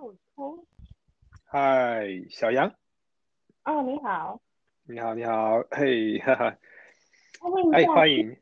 [0.00, 0.64] 有通。
[1.44, 2.72] 嗨，小杨，
[3.64, 4.40] 哦，你好，
[4.84, 6.58] 你好，你好，嘿，哈哈，哎，
[7.42, 8.36] 我问一下，欢迎，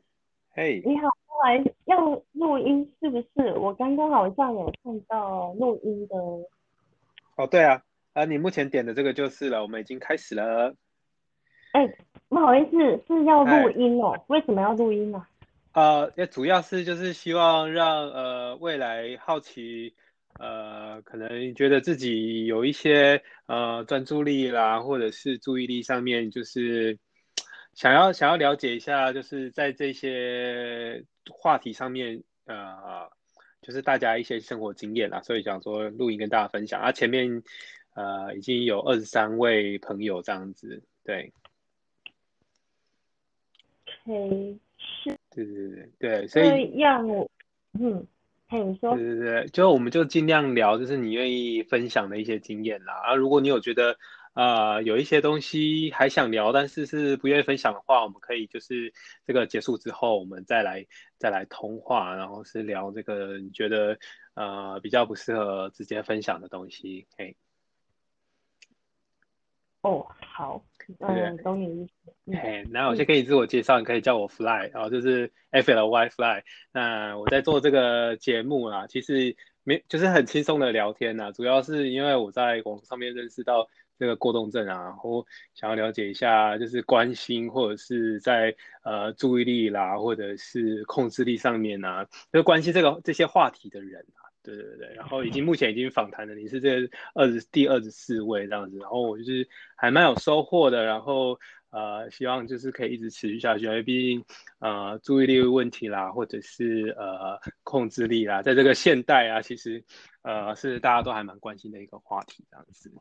[0.51, 3.53] 嘿，你好，后来要录音是不是？
[3.57, 6.15] 我刚刚好像有看到录音的，
[7.35, 7.83] 哦，对啊，
[8.13, 10.73] 啊，你目前点的这个就是了，我们已经开始了，
[11.73, 11.85] 哎，
[12.29, 14.23] 不好意思，是要录哎，音哦？
[14.27, 15.25] 为什么要录音呢？
[15.73, 19.93] 呃，也主要是就是希望让呃未来好奇，
[20.39, 26.97] 呃，可能觉得自己有一些呃专注力啦，或者是注意力上面，就是
[27.73, 33.09] 想要想要了解一下，就是在这些话题上面，呃，
[33.61, 36.91] 就是大家一些生活经验啦，所以想说录音跟大家分享啊。
[36.91, 37.43] 前面
[37.95, 41.31] 呃已经有二十三位朋友这样子，对。
[44.05, 47.29] 嘿，是对对对对，所以要我，
[47.79, 48.07] 嗯，
[48.51, 52.95] 嘿，你说，对对对，就我们就尽量聊，就是你愿意分享的一些经验啦。
[52.95, 53.95] 啊，如果你有觉得
[54.33, 58.91] 呃有一些东西还想聊，但是是不愿意分享的话，我们可以就是
[59.27, 60.83] 这个结束之后，我们再来
[61.19, 63.99] 再来通话，然后是聊这个你觉得
[64.33, 67.05] 呃比较不适合直接分享的东西。
[67.15, 67.37] 嘿，
[69.81, 70.63] 哦，好？
[70.99, 76.43] 嗯，懂你意思，嗯嘿，那我先嗯，给你自我介绍，你可以叫我 Fly，然后就是 F L Y Fly。
[76.73, 83.67] 那我在做这个节目啦，其实没就是很轻松的聊天呐，主要是因为我在网上面认识到
[83.99, 94.25] 这个过动症啊，然后想要了解一下，就是关心或者是在呃注意力啦，或者是控制力上面啊，就关心这个这些话题的人啊。
[94.43, 101.37] 对对对，然后已经目前已经访谈了，你是这二十第二十四位这样子，然后我就是还蛮有收获的，然后
[101.71, 104.23] 呃，希望就是可以一直持续下去，因为毕竟
[104.59, 109.83] 呃注意力问题啦，或者是呃控制力啦，在这个现代啊，其实
[110.23, 112.91] 呃是大家都还蛮关心的一个话题这样子。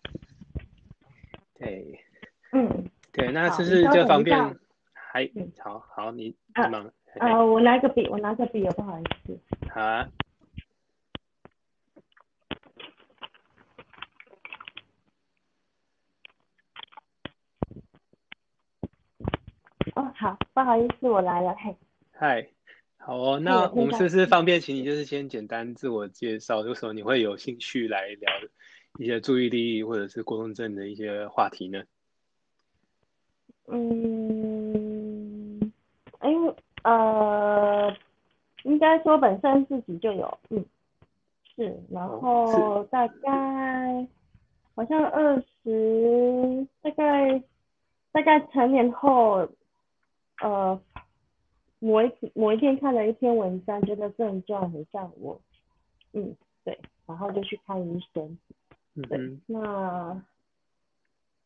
[1.59, 1.99] 对
[2.53, 4.39] 嗯，对，那就，是不是你稍就方便？
[4.39, 4.61] 等一下，
[4.93, 9.39] 还嗯，好好，你你啊，忙，嘿，呃，我拿个笔，我拿个笔哦，不好意思，
[9.71, 10.09] 好啊，
[19.99, 21.75] 哦，好，不好意思，我来了，嘿，
[22.13, 22.47] 嗨。
[22.99, 28.31] 好哦，那我们是不是方便请你就是先简单自我介绍，为什么你会有兴趣来聊
[28.99, 31.83] 一些注意力或者是过动症的一些话题呢？
[33.67, 35.73] 嗯，
[36.23, 36.55] 因为
[36.85, 37.93] 呃，
[38.63, 40.65] 应该说本身自己就有，嗯，
[41.57, 44.07] 是，然后大概
[44.77, 47.43] 好像二十，大概
[48.13, 49.49] 大概成年后，
[50.43, 50.81] 呃，
[51.79, 55.41] 某一某一天看了一篇文章，觉得症状很像我，
[56.13, 58.39] 嗯，对，然后就去看医生，
[59.09, 60.23] 对，嗯，那。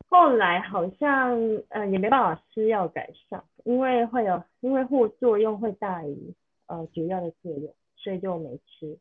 [0.09, 6.35] 后来好像呃也没办法吃药改善，因为会有因为副作用会大于
[6.67, 8.99] 呃主要的作用，所以就没吃。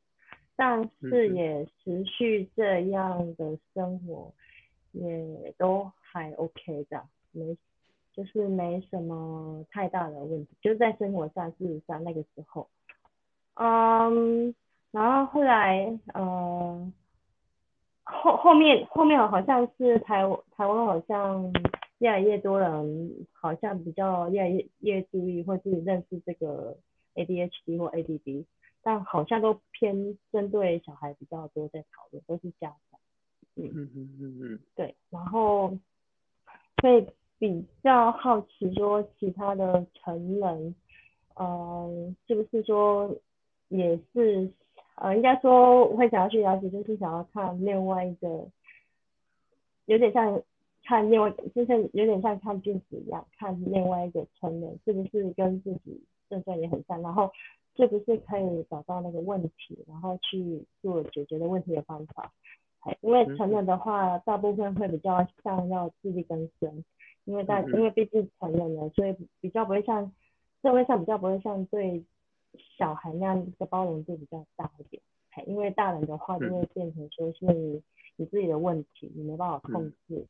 [0.56, 4.32] 但是也持续这样的生活，
[4.94, 7.04] 也都还 OK 的，
[7.34, 7.58] 没
[8.14, 12.68] 就是没什么太大的问题，就是在生活上，事实上那个时候，
[13.56, 14.54] 嗯，
[14.92, 16.92] 然后后来呃。
[18.04, 20.24] 后后面后面好像是台
[20.58, 21.50] 台湾好像
[22.00, 26.76] 越来越多人好像比较越来越越注意或是认识这个
[27.16, 28.44] ADHD 或 ADD，
[28.82, 33.00] 但好像都偏针对小孩比较多在讨论，都是家长，
[33.56, 35.78] 嗯，嗯嗯嗯嗯，对，然后
[36.82, 37.08] 会
[37.42, 40.76] 比较好奇说其他的成人，
[41.34, 43.10] 呃，是不是说
[43.70, 44.48] 也是
[44.94, 48.48] 呃，应该说我会想要去了解，就是想要看另外一个，
[49.86, 50.40] 有点像
[50.84, 57.32] 看另外，就是有点像看镜子一样，看另外一个成人是不是跟自己症状也很像，然后
[57.76, 62.32] 是不是可以找到那个问题，然后去做解决的问题的方法。
[62.82, 66.84] 哎，因为成人的话，大部分会比较像要自力更生，
[67.32, 70.12] 因为大嗯，因为毕竟成人了，所以比较不会像
[70.62, 72.04] 社会上比较不会像对
[72.78, 75.02] 小孩那样的包容度比较大一点。
[75.32, 77.46] 哎，因为大人的话就嗯会变成说是
[78.18, 80.28] 你自己的问题，你没办法控嗯制。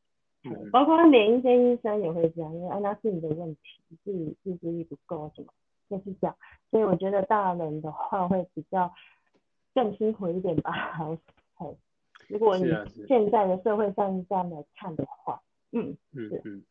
[0.71, 3.61] 包括连一些医生也会这样，因为啊那是你的问题，
[4.03, 5.51] 自己自制力不够什么，
[5.89, 6.35] 就是这样。
[6.69, 8.93] 所以我觉得大人的话会比较
[9.73, 10.71] 更辛苦一点吧。
[11.55, 11.75] 哎，
[12.27, 12.65] 如果你
[13.07, 16.63] 现在的社会上这样来看的话，嗯，是，嗯嗯。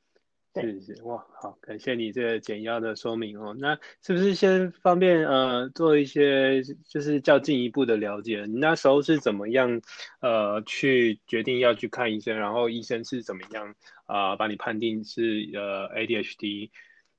[0.61, 3.55] 是是哇，好，感谢你这个简要的说明哦。
[3.59, 8.45] 那是不是先方便呃做一些就是较进一步的了解？
[8.47, 9.81] 你那时候是怎么样
[10.21, 12.37] 呃去决定要去看医生？
[12.37, 13.75] 然后医生是怎么样
[14.07, 16.71] 啊把你判定是呃 ADHD？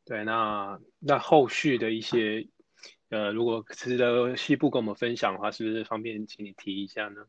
[0.05, 2.47] 对，那那后续的一些
[3.09, 7.25] 呃如果值得西部跟我们分享的话，是不是方便请你提一下呢？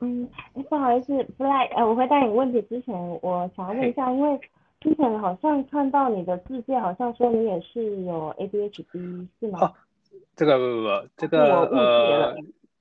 [0.00, 0.28] 嗯，
[0.68, 4.40] 不好意思，不来呃，我回答你问题之前，我想要问一下，因为。
[4.86, 9.58] 之前好像看到你的字界，好像说你也是有 ADHD 是吗？
[9.60, 9.74] 哦，
[10.36, 12.36] 这个不不不，这个呃，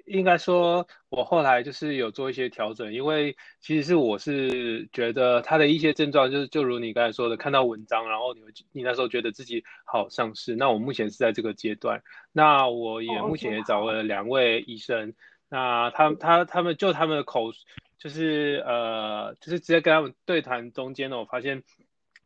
[0.05, 8.41] 应该说，我后来就是有做一些调整，因为其实是我是觉得他的一些症状，就是就如你刚才说的，看到文章，然后你
[8.71, 15.15] 你那时候觉得自己好像是，那我目前是在这个阶段，那我也目前也找了两位医生，
[15.49, 17.51] 那他他他们就他们的口，
[17.97, 21.63] 就是呃，就是直接跟他们对谈中间呢，我发现。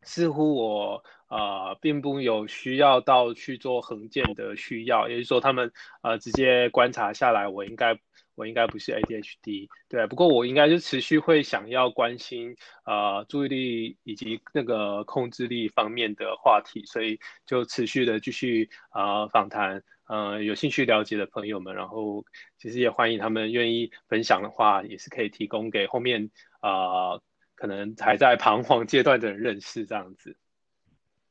[0.02, 5.70] 似乎我呃并不有需要到去做横件的需要，也就是说他们
[6.02, 7.98] 呃直接观察下来，我应该
[8.34, 22.24] 我应该不是 ADHD，对，不过我应该就持续会想要关心呃注意力以及那个控制力方面的话题，所以就持续的继续啊访谈，呃有兴趣了解的朋友们，然后
[22.56, 26.30] 其实也欢迎他们愿意分享的话，也是可以提供给后面
[26.60, 27.20] 啊。
[27.60, 30.34] 可能还在彷徨阶段的人认识这样子。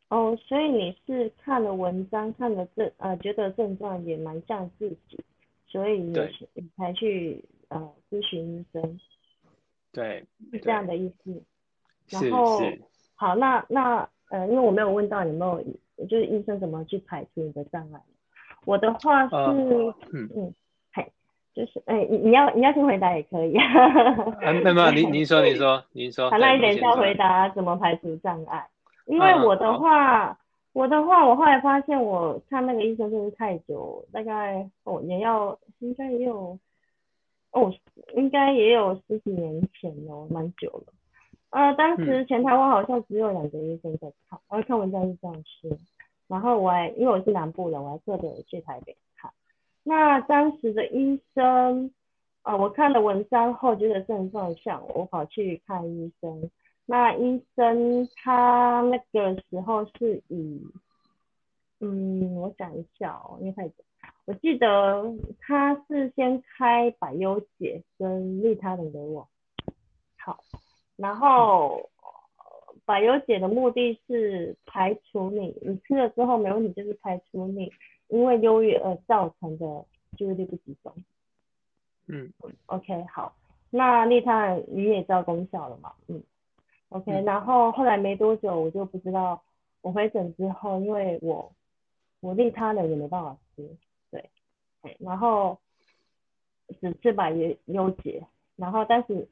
[0.09, 5.19] 哦，所以你是看了文章，看了症呃，觉得症状也蛮像自己，
[5.67, 6.15] 所以你
[6.53, 8.99] 你才去呃咨询医生。
[9.91, 11.43] 对，是这样的意思。
[12.09, 12.59] 然后
[13.15, 15.43] 好，那那呃，因为我没有问到有没
[15.97, 17.99] 有，就是医生怎么去排除你的障碍。
[18.65, 19.35] 我的话是，
[20.11, 20.53] 嗯嗯。
[21.59, 23.53] 就是，哎，你你要你要先回答也可以。
[23.59, 26.29] 啊，那么您您说您说您说。
[26.29, 28.65] 好，那你等一下回答怎么排除障碍。
[29.07, 30.39] 因为我的话，
[30.71, 36.57] 我的话，我后来发现我看那个医生真是太久，大概哦也要应该也有，
[37.51, 37.73] 哦
[38.15, 40.93] 应该也有十几年前哦，蛮久了。
[41.49, 45.77] 呃，当时前台湾好像只有两个医生在看，然后看文章是这样说。
[46.29, 48.95] 然后我还因为我是南部人，我还特别去台北。
[49.89, 51.91] 那当时的医生，
[52.43, 56.51] 啊，我看了文章后觉得症状像，我跑去看医生。
[56.85, 60.61] 那医生他那个时候是以，
[61.79, 63.83] 嗯，我想一下哦，因为太久，
[64.25, 69.27] 我记得他是先开百优解跟利他能给我。
[70.19, 70.43] 好，
[70.97, 71.89] 然后
[72.85, 77.71] 百优解的目的是排除你，你吃了之后没问题，就是排除你。
[78.09, 79.85] 因为忧郁而造成的
[80.17, 80.93] 注意力不集中。
[82.07, 82.33] 嗯
[82.65, 83.35] ，OK，好，
[83.69, 85.93] 那利他你也知道功效了嘛？
[86.07, 86.23] 嗯
[86.89, 89.39] ，OK，然后后来没多久我就不知道，
[89.81, 91.51] 我回诊之后，因为我
[92.19, 93.77] 我利他的也没办法吃，
[94.09, 94.27] 对，
[94.97, 95.59] 然后
[96.81, 98.25] 只吃百优优解，
[98.55, 99.27] 然后但是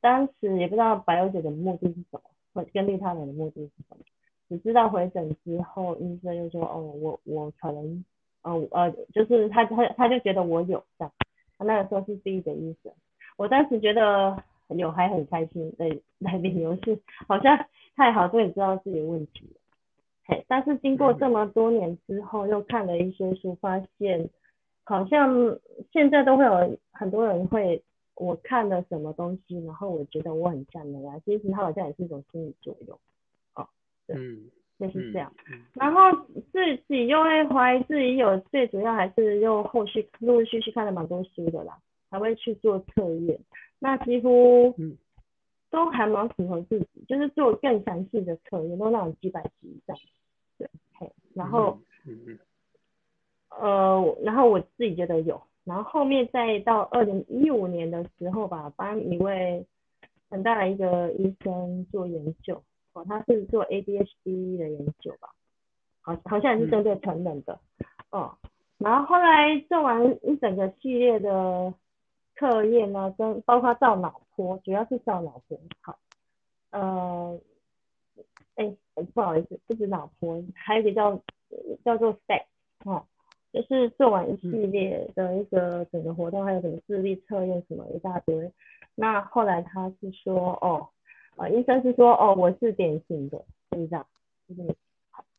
[0.00, 2.20] 当时也不知道百优解的目的是什
[2.52, 4.04] 么，跟利他人的目的是什么，
[4.48, 8.04] 只知道回诊之后医生又说，哦，我我可能。
[8.42, 11.12] 呃呃，就是他他他就觉得我有这样，
[11.58, 12.92] 他那个时候是第一个意思，
[13.36, 15.88] 我当时觉得有还很开心的
[16.20, 16.98] 的理由是
[17.28, 17.66] 好像
[17.96, 19.60] 太好，终于知道自己的问题了。
[20.24, 24.30] 嘿，但是经过这么多年之后，又看了一些书，发现
[24.84, 25.58] 好像
[25.92, 27.82] 现在都会有很多人会
[28.14, 32.98] 我看了什么东西，然后我觉得我很赞的呀，其实它好像也是一种心理作用。
[33.54, 33.68] 哦，
[34.06, 34.16] 对。
[34.80, 35.30] 就是这样，
[35.74, 36.10] 然后
[36.50, 41.78] 自己又会怀疑自己有，最主要还是又后续陆陆续续看了蛮多书的啦，
[42.10, 43.38] 还会去做测验，
[43.78, 44.74] 那几乎
[45.68, 49.94] 都还蛮符合自己，就是做更详细的测验，都那种几百级以上，
[50.56, 50.66] 对，
[51.34, 51.78] 然后
[53.50, 59.66] 呃，然后我自己觉得有，然后后面再到二零一五年的时候吧，帮一位
[60.30, 62.62] 很大的一个医生做研究。
[62.92, 65.30] 哦，他是做 ADHD 的研究吧？
[66.02, 67.58] 好，好像也是针对成人的。
[68.10, 68.36] 哦，
[68.78, 71.72] 然后后来做完一整个系列的
[72.34, 75.56] 测验呢，跟包括照脑波，主要是照脑波。
[75.80, 75.98] 好，
[76.70, 77.38] 呃，
[78.56, 78.76] 哎，
[79.14, 81.22] 不好意思，不止脑波，还有一个叫
[81.84, 82.42] 叫做 STEP，
[82.84, 83.04] 哦，
[83.52, 88.50] 就是做完一系列的一个整个活动，还有什么智力测验什么一大堆。
[88.96, 90.88] 那后来他是说，哦。
[91.40, 93.42] 啊，医生是说，哦，我是典型的，
[93.72, 94.06] 是这样，
[94.46, 94.76] 就是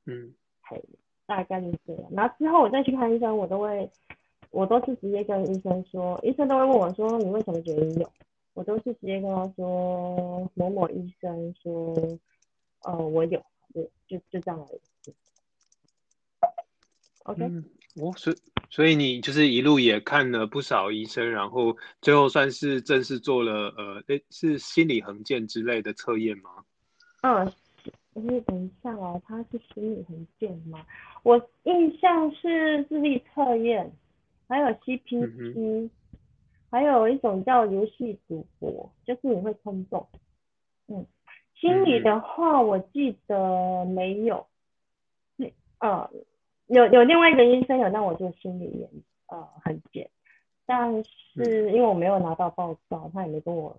[0.05, 0.84] 嗯，嘿，
[1.27, 2.03] 大概就是这样。
[2.12, 3.88] 然后之后我再去看医生，我都会，
[4.50, 8.12] 我都是直接跟医生说，医生都会问我说，你为什么觉得你有？
[8.55, 11.96] 我都是直接跟他说，某某医生说，
[12.81, 13.39] 呃，我有，
[13.72, 15.13] 对，就就这样而已。
[17.25, 17.63] OK，嗯，
[17.98, 18.34] 我所
[18.71, 26.49] 所以你就是一路也看了不少医生，然后最后算是正式做了呃，诶，是心理横件之类的测验吗？
[27.21, 27.45] 嗯，
[28.15, 30.85] 是等一下哦，它是心理横件吗？
[31.23, 33.91] 我印象是智力测验，
[34.47, 35.89] 还有 CPT，、
[36.71, 40.07] 还有一种叫游戏赌博，就是你会冲动。
[40.87, 41.05] 嗯，
[41.59, 44.47] 心理的话，我记得没有。
[45.35, 46.09] 那呃，
[46.71, 48.89] 有有另外一个医生有让我做心理研
[49.27, 50.09] 呃很检，
[50.65, 53.77] 但是因为我没有拿到报告，他也没跟我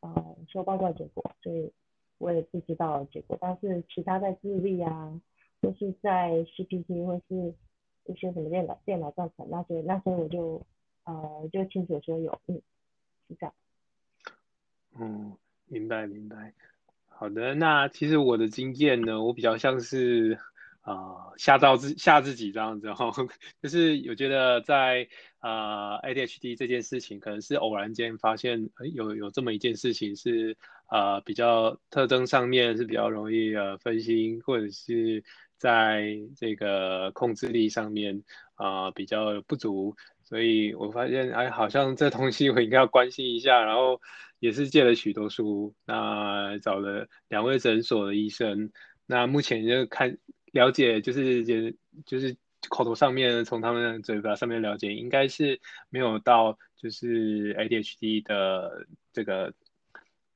[0.00, 1.70] 呃说报告结果，所以
[2.16, 3.36] 我也不知道结果。
[3.40, 5.20] 但是其他在智力啊，
[5.60, 7.54] 或是在 CPT 或是
[8.06, 10.62] 一些什么电脑电脑造成那些那些我就
[11.04, 12.62] 呃就清楚说有，嗯，
[13.28, 13.54] 是这样。
[14.98, 15.36] 嗯，
[15.66, 16.54] 明白明白。
[17.06, 20.38] 好的，那其实我的经验呢，我比较像是
[20.80, 23.12] 啊、呃吓到自吓自己这样子哈、
[23.62, 25.08] 就是我觉得在
[25.40, 30.56] 呃 ADHD 这件事情，可能是偶然间发现有有这么一件事情是
[30.90, 35.22] 呃比较特征上面是比较容易呃分心，或者是
[35.56, 38.22] 在这个控制力上面
[38.56, 39.94] 啊、比较不足，
[40.24, 44.00] 所以我发现哎好像这东西我应该要关心一下，然后
[44.40, 48.72] 也是借了许多书，那找了两位诊所的医生，
[49.06, 50.18] 那目前就看
[50.52, 51.74] 了解就是也
[52.06, 52.36] 就是
[52.68, 59.54] 口头上面从他们嘴巴上面了解，应该是没有到就是 ADHD 的这个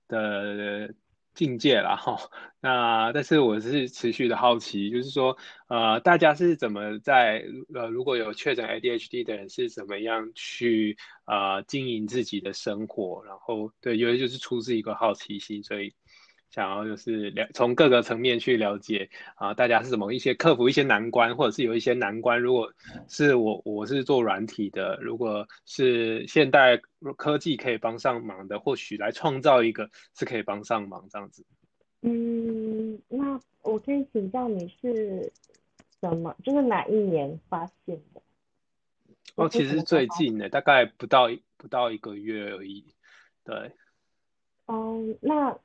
[0.08, 0.94] 的
[1.34, 2.18] 境界啦哈。
[2.60, 5.36] 那但是我是持续的好奇，就是说
[5.68, 15.94] 呃大家是怎么在呃如果有确诊 ADHD 的人是怎么样去呃经营自己的生活，然后对，因为就是出自一个好奇心，所以。
[16.52, 22.70] 想要就是了从各个层面去了解啊，大家是怎么一些克服一些难关，或者是有一些难关，如果
[23.08, 26.76] 是我我是做软体的，如果是现代
[27.16, 31.42] 科技可以帮上忙的，或许来创造一个是可以帮上忙这样子。
[32.02, 35.32] 嗯，那我可以请教你是
[36.02, 38.20] 什么，就是哪一年发现的？
[39.36, 42.84] 哦，其实最近的，大概不到不到一个月而已。
[43.42, 43.72] 对。
[44.66, 45.58] 哦，那。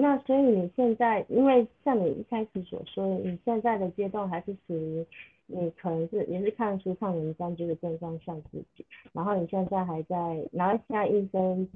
[0.00, 5.04] 那所以你现在，因为像你一开始所说的，你现在的阶段还是属于
[5.46, 10.16] 你可能是也是看书看文章，就是症状像自己，然后你现在还在，
[10.52, 11.68] 然后现在医生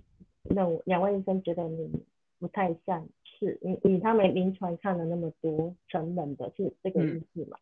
[0.45, 1.91] 认为两位医生觉得你
[2.39, 7.59] 不太像是，你你他们临床看了那么多成人的，是这个意思嘛？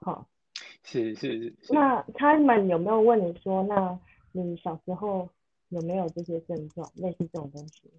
[0.00, 1.72] 好、嗯，是是是。
[1.72, 3.98] 那他们有没有问你说，那
[4.32, 5.26] 你小时候
[5.70, 7.90] 有没有这些症状，类似这种东西？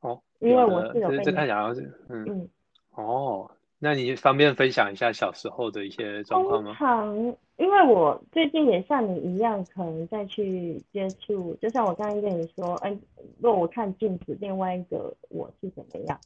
[0.00, 2.48] 哦，因为我是有被这看起来好像是，嗯，嗯，
[2.94, 6.74] 哦，那你方便分享一下小时候的一些状况吗？
[6.74, 6.86] 通？
[6.86, 7.16] 常，
[7.56, 12.98] 因为我最近也像你一样，可能再去接触，就像我刚刚跟你说，哎，
[13.38, 16.18] 若我看镜子，另外一个我是怎么样？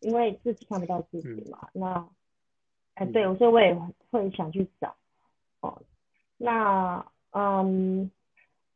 [0.00, 2.08] 因为自己看不到自己嘛，那，
[2.94, 3.76] 哎，对，所以我也
[4.10, 4.94] 会想去找，
[5.60, 5.82] 哦，
[6.38, 8.10] 那，嗯，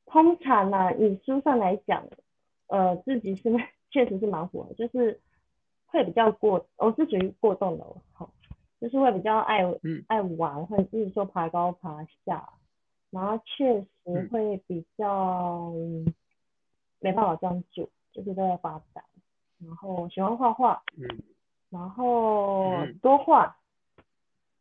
[0.05, 2.05] 通常呢、以书上来讲，
[2.67, 3.49] 呃，自己是
[3.95, 5.21] 确实是蛮火的，就是
[5.87, 8.29] 会比较过，我是属于过动的，好，
[8.81, 10.03] 就是会比较爱嗯。
[10.09, 12.49] 爱玩，或者是说爬高爬下，
[13.11, 14.29] 然后确实嗯。
[14.31, 16.13] 会比较嗯
[16.99, 19.05] 没办法专注，就是都在发展，
[19.65, 21.07] 然后喜欢画画，嗯
[21.71, 22.99] 然后嗯。
[23.01, 23.57] 多画，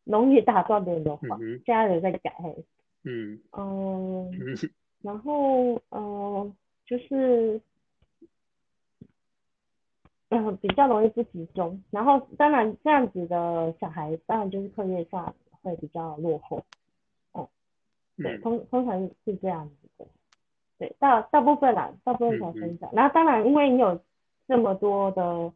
[0.03, 2.31] 容易打断别人的话，嗯哼现在有在改，
[3.03, 3.41] 嗯。
[3.57, 4.69] 嗯，嗯。
[5.01, 6.53] 然后呃
[6.85, 7.59] 就是。
[10.35, 16.63] 嗯，比较容易不集中，然后当然这样子的小孩，当然就是课业上会比较落后，
[17.33, 17.47] 哦
[18.17, 18.41] 对，嗯。
[18.41, 20.05] 通通常是这样子的，
[20.79, 22.89] 对，大大部分啦，大部分才分享。
[22.93, 23.99] 然后当然，因为你有
[24.47, 25.53] 这么多的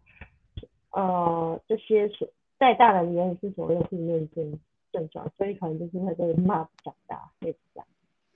[0.91, 2.27] 呃这些所
[2.59, 4.59] 在大人眼里是所谓的负面症
[4.91, 7.87] 症状，所以可能就是会被骂长大，类似这样，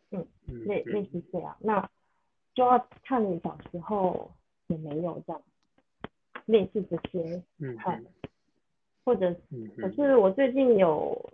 [0.10, 1.56] 嗯类类嗯似这样。
[1.60, 1.88] 那
[2.56, 4.32] 就要看你小时候
[4.68, 5.42] 有没有这样，
[6.46, 8.04] 类似这些，嗯看
[9.04, 11.32] 或者嗯可是我最近有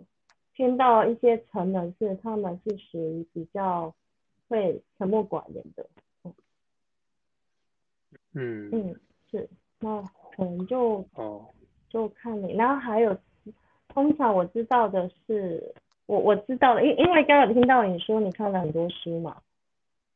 [0.54, 3.94] 听到一些成人是他们是属于比较
[4.48, 5.86] 会沉默寡言的，
[8.34, 8.70] 嗯。
[8.72, 8.96] 嗯，
[9.30, 9.48] 是，
[9.80, 10.02] 那
[10.36, 11.46] 可能就哦。
[11.90, 13.16] 就看你，然后还有，
[13.88, 15.74] 通常我知道的是，
[16.04, 19.40] 我我知道的，因因为刚刚有听到你说你看了很多书嘛，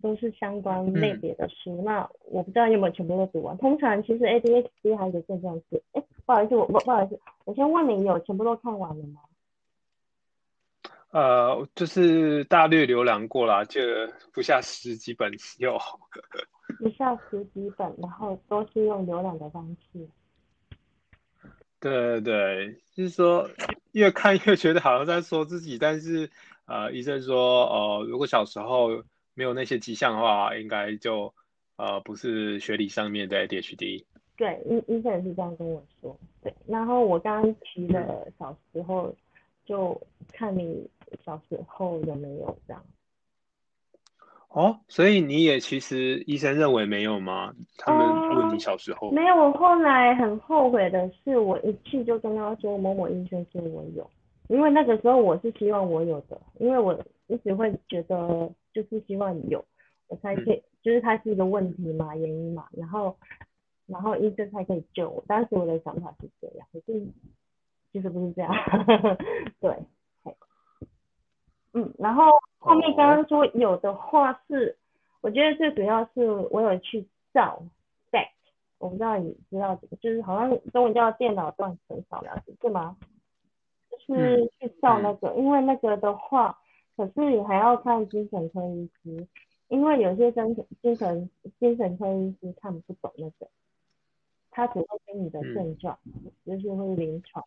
[0.03, 1.81] 都是相关类别的书。
[1.83, 3.57] 那我不知道有没有全部都读完。
[3.57, 9.21] 通常其实 ADHD 还有一个症状是，哎，不好意思，我不不好意思，我先问你，有全部都看完了吗？
[11.13, 13.81] 呃，就是大略浏览过了，就
[14.33, 15.79] 不下十几本有。
[16.81, 20.09] 不下十几本，然后都是用浏览的方式。
[21.79, 23.51] 对对，就是说
[23.91, 26.31] 越看越觉得好像在说自己，但是
[26.65, 29.03] 呃，医生说，呃，如果小时候
[29.35, 31.33] 没有那些迹象的话，应该就
[31.77, 34.05] 呃不是学理上面的 ADHD。
[34.37, 36.19] 对，医医生也是这样跟我说。
[36.43, 39.15] 对，然后我刚刚提了小时候，
[39.65, 40.01] 就
[40.33, 40.89] 看你
[41.25, 42.83] 小时候有没有这样。
[44.49, 47.55] 哦，所以你也其实医生认为没有吗？
[47.79, 49.35] 他们问你小时候没有。
[49.37, 54.11] 我后来很后悔的是，我一去就跟他说某某医生说我有，
[54.49, 56.99] 因为那个时候我是希望我有的，因为我
[57.33, 59.65] 一直会觉得就是希望有，
[60.09, 63.17] 我才可以，就是它是一个问题嘛，原因嘛，然后
[63.87, 65.25] 然后医生才可以救我。
[65.27, 67.07] 当时我的想法是这样，可是
[67.93, 68.53] 其实不是这样，
[69.61, 69.77] 对，
[71.73, 72.25] 嗯，然后。
[72.65, 74.79] 后面刚刚说有的话是，
[75.21, 77.61] 我觉得最主要是我有去照
[78.79, 82.97] 我不知道你知道，就是好像中文叫电脑断层扫描，是吗？
[83.91, 86.57] 就是去照那个，因为那个的话，
[86.97, 89.27] 可是你还要看精神科医师，
[89.69, 93.49] 因为有些精神精神精神科医师看不懂那个，
[94.51, 95.99] 他只会跟你的症状，
[96.45, 97.45] 就是会临床，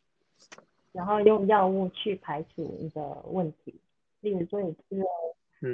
[0.92, 3.75] 然后用药物去排除你的问题。
[4.22, 5.06] 例如说你吃了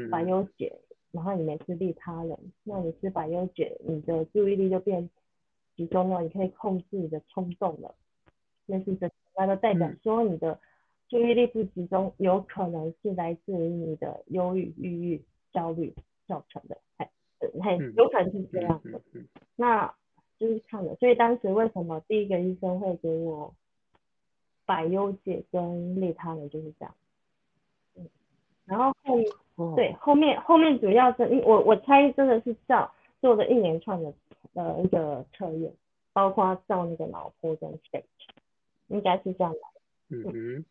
[0.10, 0.78] 百忧解，
[1.12, 5.10] 然后你没吃利他人，那你吃百忧解，你的注意力就变
[5.78, 7.96] 集中了，你可以控制你的冲动了。
[8.66, 10.60] 那是这，那就代表说你的
[11.12, 15.94] 注意力不集中，有可能是来自于你的忧郁、抑郁、焦虑
[16.26, 17.10] 造成的，还
[17.62, 19.02] 还有可能是这样的。
[19.58, 19.94] 那
[20.40, 23.54] 就是看了，所以当时为什么第一个医生会给我
[24.66, 26.96] 百忧解跟利他呢就是这样。
[28.64, 28.96] 然后
[29.58, 32.90] 后对后面后面主要是，我我猜真的是照
[33.20, 34.14] 做的一连串的
[34.54, 35.74] 呃一个测验，
[36.14, 38.06] 包括照那个脑波跟 stage，
[38.88, 39.60] 应该是这样的。
[40.08, 40.66] 嗯哼。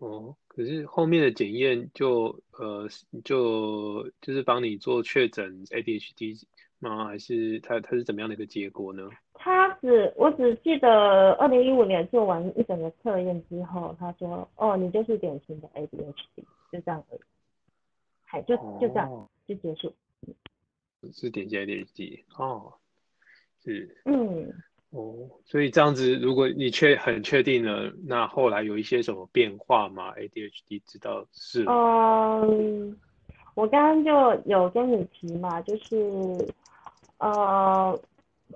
[0.00, 2.88] 哦，可是后面的检验就呃
[3.24, 6.42] 就就是帮你做确诊 ADHD
[6.78, 7.04] 吗？
[7.06, 9.08] 还是它它是怎么样的一个结果呢？
[9.34, 17.20] 他只我只记得二零一五年做完一整个测验之后，他说：“哦，你就是典型的 ADHD，就这样而已。”
[18.24, 19.94] 还就就这样就结束。
[21.12, 22.74] 是典型 ADHD 哦，
[23.64, 24.52] 是嗯
[24.90, 31.64] 哦，所以这样子，如果你确很确定了，那后来有一些什么变化吗？ADHD 知道是？
[31.68, 32.96] 嗯，
[33.54, 36.54] 我刚刚就有跟你提嘛，就是
[37.18, 37.98] 呃。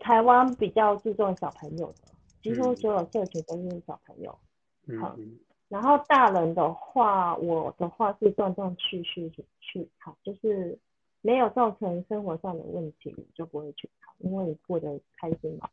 [0.00, 2.08] 台湾比较注重小朋友的，
[2.42, 4.36] 几乎所有社群都是小朋友。
[4.88, 10.76] 嗯，然后大人的话，我的话是断断续续去看，就是
[11.20, 15.68] 没有造成生活上的问题就不会去看，因为你过得开心嘛。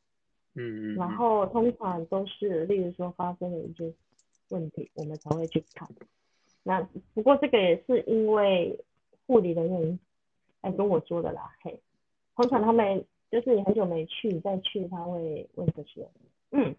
[0.53, 0.95] 嗯嗯。
[0.95, 3.93] 然后通常都是，例如说发生了一些
[4.49, 5.87] 问题，我们才会去看。
[6.63, 6.81] 那
[7.13, 8.83] 不过这个也是因为
[9.27, 9.99] 护理人员
[10.61, 11.79] 来跟我说的啦，嘿，
[12.35, 13.05] 通常他们。
[13.31, 16.05] 就是你很久没去，再去他会问这些，
[16.49, 16.75] 嗯，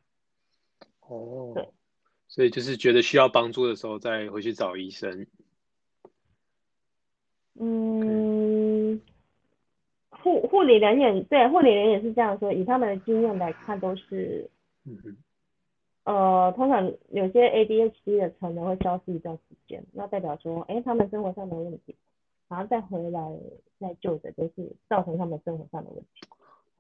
[1.01, 1.67] 哦，对，
[2.29, 5.27] 所以就是觉得需要帮助的时候再回去找医生。
[7.55, 8.42] 嗯，
[10.23, 14.49] 护护理人员对护理人员是这样说，以他们的经验来看都是，
[14.87, 15.17] 嗯嗯，
[16.05, 21.97] 呃，通常有些 ADHD 的成人会消失一段时间，那代表说，哎，他们生活上的问题，
[22.49, 23.21] 然后再回来
[23.81, 26.27] 再救的，就是造成他们生活上的问题。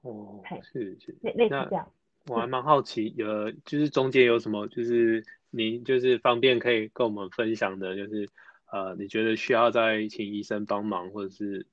[0.02, 1.88] 哦，是是，类类似这样。
[2.28, 8.28] 我还蛮好奇，呃，就是中间有什么，就是您就是方便可以跟我们分享的，就是
[8.70, 11.66] 呃，你觉得需要再请医生帮忙，或者是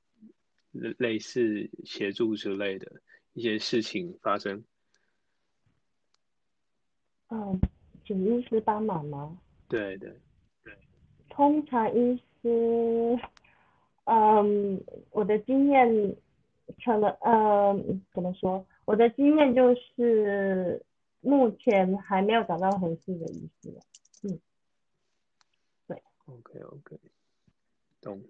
[0.71, 3.01] 类似协助之类的
[3.33, 4.63] 一些事情发生？
[7.29, 7.59] 嗯，
[8.05, 9.37] 请医师帮忙吗？
[9.67, 10.13] 对对
[10.63, 10.73] 对。
[11.29, 13.19] 通常医师，
[14.05, 16.15] 嗯，我的经验。
[16.85, 17.75] 可能呃，
[18.13, 18.63] 怎么说？
[18.85, 20.85] 我的经验就是，
[21.19, 23.73] 目前还没有找到合适的医师。
[24.21, 24.39] 嗯，
[25.87, 25.99] 对。
[26.27, 26.99] OK OK，
[27.99, 28.21] 懂。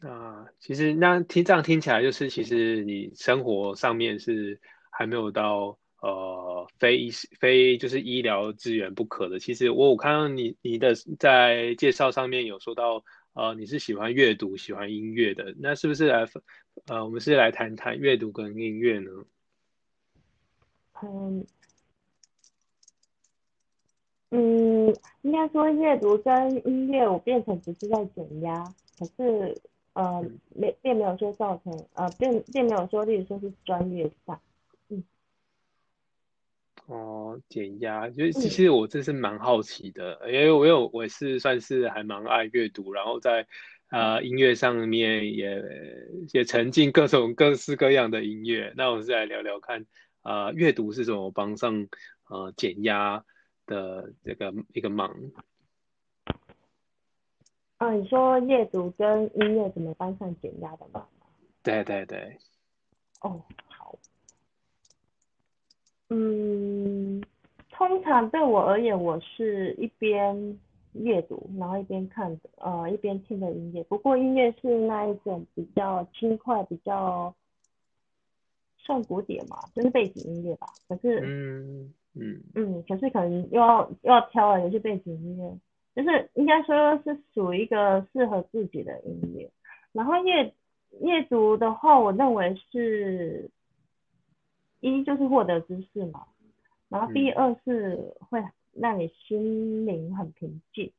[0.00, 4.58] 啊其实那听这样听起来，就是其实你生活上面是
[4.90, 9.38] 还没有到呃非医非就是医疗资源不可的。
[9.38, 16.26] 其实我我看到你你的在介绍上面有说到呃，你是喜欢阅读、喜欢音乐的，那是不是来
[16.86, 19.10] 呃，我们是来谈谈阅读跟音乐呢？
[21.02, 21.46] 嗯
[24.30, 28.64] 嗯，应该说阅读跟音乐，我变成只是在减压，
[28.98, 29.60] 可是
[29.92, 30.24] 呃，
[30.54, 34.40] 没并没有说造成呃，并并没有说，例如说是专业上。
[34.88, 35.02] 嗯
[36.86, 43.46] 哦，减压，就其实我真是蛮好奇的，因为我有我是算是还蛮爱阅读，然后在
[43.90, 45.62] 呃音乐上面也
[46.32, 48.72] 也沉浸各种各式各样的音乐。
[48.76, 49.86] 那我是来聊聊看，
[50.22, 51.88] 呃，阅读是怎么帮上
[52.28, 53.24] 呃减压
[53.66, 55.14] 的这个一个忙。
[57.80, 61.08] 啊，你说阅读跟音乐怎么帮上减压的忙
[61.62, 62.36] 对对对。
[63.22, 63.42] 哦。
[63.68, 63.98] 好
[66.10, 67.22] 嗯，
[67.70, 70.58] 通常对我而言，我是一边
[70.92, 73.82] 阅读，然后一边看，呃，一边听的音乐。
[73.84, 77.34] 不过音乐是那一种比较轻快、比较
[78.76, 80.66] 算古典嘛，就是背景音乐吧。
[80.86, 85.58] 可是，嗯嗯嗯，可是可能又要又要挑了，有些背景音乐，
[85.94, 89.50] 就是应该说是属于一个适合自己的音乐。
[89.92, 90.54] 然后阅
[91.00, 93.50] 阅读的话，我认为是。
[94.82, 96.26] 一就是获得知识嘛，
[96.88, 100.90] 然后第二是会让你心灵很平静，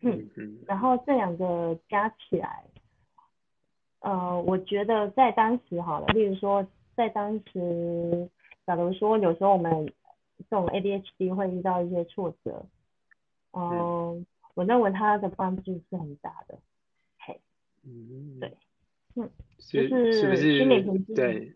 [0.00, 2.64] 嗯嗯，然后这两个加起来，
[4.00, 8.28] 呃，我觉得在当时好了，例如说在当时，
[8.66, 9.86] 假如说有时候我们
[10.50, 12.66] 这种 ADHD 会遇到一些挫折，
[13.52, 16.58] 嗯，我认为它的帮助是很大的，
[17.18, 17.40] 嘿，
[17.84, 18.56] 嗯，对，
[19.14, 21.54] 嗯，就是心理平静，对。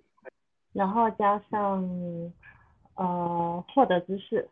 [0.73, 2.33] 然后加上
[2.95, 4.49] 呃获得知识，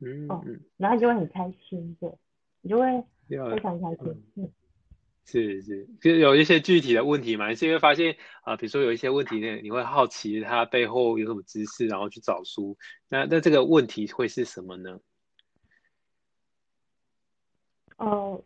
[0.00, 0.28] 嗯。
[0.28, 2.12] 嗯，然后你就会很开心，对，
[2.60, 4.50] 你就会非常开心，嗯，
[5.24, 12.76] 是是，就有一些具体的问题嘛，你是会发现啊，比如说有一些问题呢，你会好奇它背后有什么知识，然后去找书，
[13.08, 14.98] 那那这个问题会是什么呢？
[17.98, 18.42] 哦，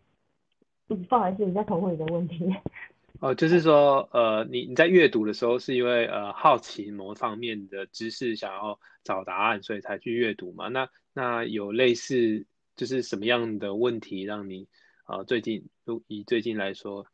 [0.88, 2.54] 不好意思，你再重复你的问题。
[3.20, 10.66] 哦，就是说，呃，你你在阅读的时候，是因为呃好奇某方面的知识，想要找答案，所以才去阅读嘛？
[10.66, 14.66] 那那有类似就是什么样的问题让你
[15.04, 17.06] 啊最近都以最近来说，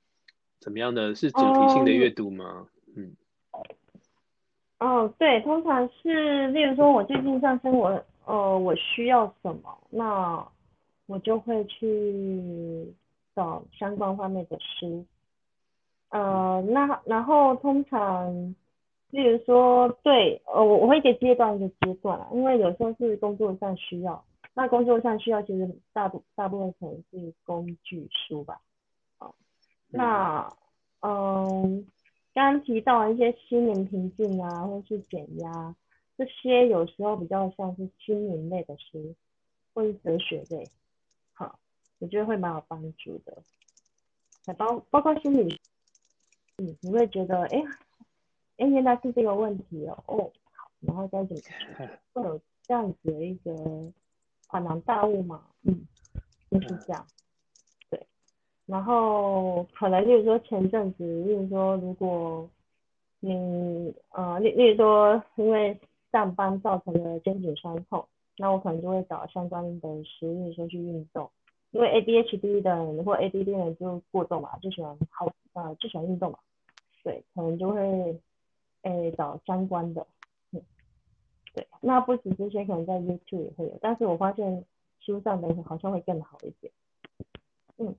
[0.60, 2.68] 怎么样的是主题性的阅读吗？
[2.96, 3.14] 嗯，
[4.78, 10.48] 哦，对，通常是例如说我最近上生活，呃，我需要什么，那
[11.08, 12.94] 我就会去
[13.34, 15.04] 找相关方面的书。
[16.10, 18.54] 呃，那然后通常，
[19.10, 24.22] 例如说，对，呃，我我会一个阶段一个阶段，因为有时候是工作上需要，
[24.54, 28.60] 那工作上需要其实大部大部分可能是工具书吧，
[29.18, 29.34] 哦，
[29.90, 30.50] 那
[31.00, 31.86] 嗯，
[32.34, 35.74] 刚刚提到一些心灵平静啊，或是减压，
[36.16, 39.14] 这些有时候比较像是心灵类的书，
[39.74, 40.68] 或是哲学类，
[41.98, 43.36] 我觉得会蛮有帮助的，
[44.46, 45.60] 还包包括心理。
[46.58, 47.62] 嗯，你会觉得，哎，
[48.56, 50.32] 哎，原来是这个问题哦，哦，
[50.80, 51.42] 然后再怎么
[52.12, 53.52] 会有这样子的一个
[54.48, 55.86] 恍然大悟嘛，嗯，
[56.50, 57.06] 就是这样，
[57.90, 58.06] 对，
[58.66, 62.48] 然后可能就是说前阵子，例如说如果
[63.20, 65.78] 你呃，例例如说因为
[66.10, 68.06] 上班造成的肩颈酸痛，
[68.36, 71.30] 那我可能就会找相关的食物说去运动，
[71.70, 76.38] 因为 ADHD 的人或 ADD 的人就过动嘛，就喜欢好呃就喜欢运动嘛。
[77.04, 78.20] 对，可能就会
[78.82, 80.06] 诶找相关的，
[80.52, 80.60] 嗯，
[81.54, 84.64] 对，那不止这些，可能在 YouTube 也会有，但是我发现
[85.00, 86.72] 书上的好像会更好一点，
[87.78, 87.94] 嗯，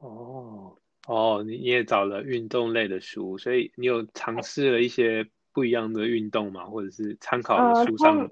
[0.00, 6.66] 哦哦，你也找了运动类的书，所以你有尝试了一些不一样的运动吗？
[6.66, 8.28] 或者是参考的书上？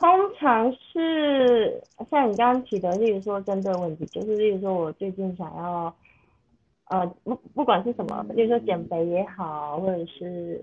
[0.00, 5.94] 通常是像你刚刚提的，例如说针对问题，就是例如说我最近想要。
[6.90, 10.60] 呃不不管是什么，比如说减肥也好，或者是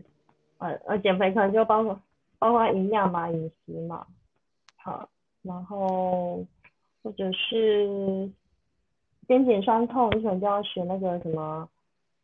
[0.58, 1.98] 呃呃减肥可能就包括
[2.38, 4.06] 包括营养嘛饮食嘛，
[4.76, 5.08] 好，
[5.42, 6.46] 然后
[7.02, 8.30] 或者是
[9.26, 11.70] 肩颈酸痛，你可能就要学那个什么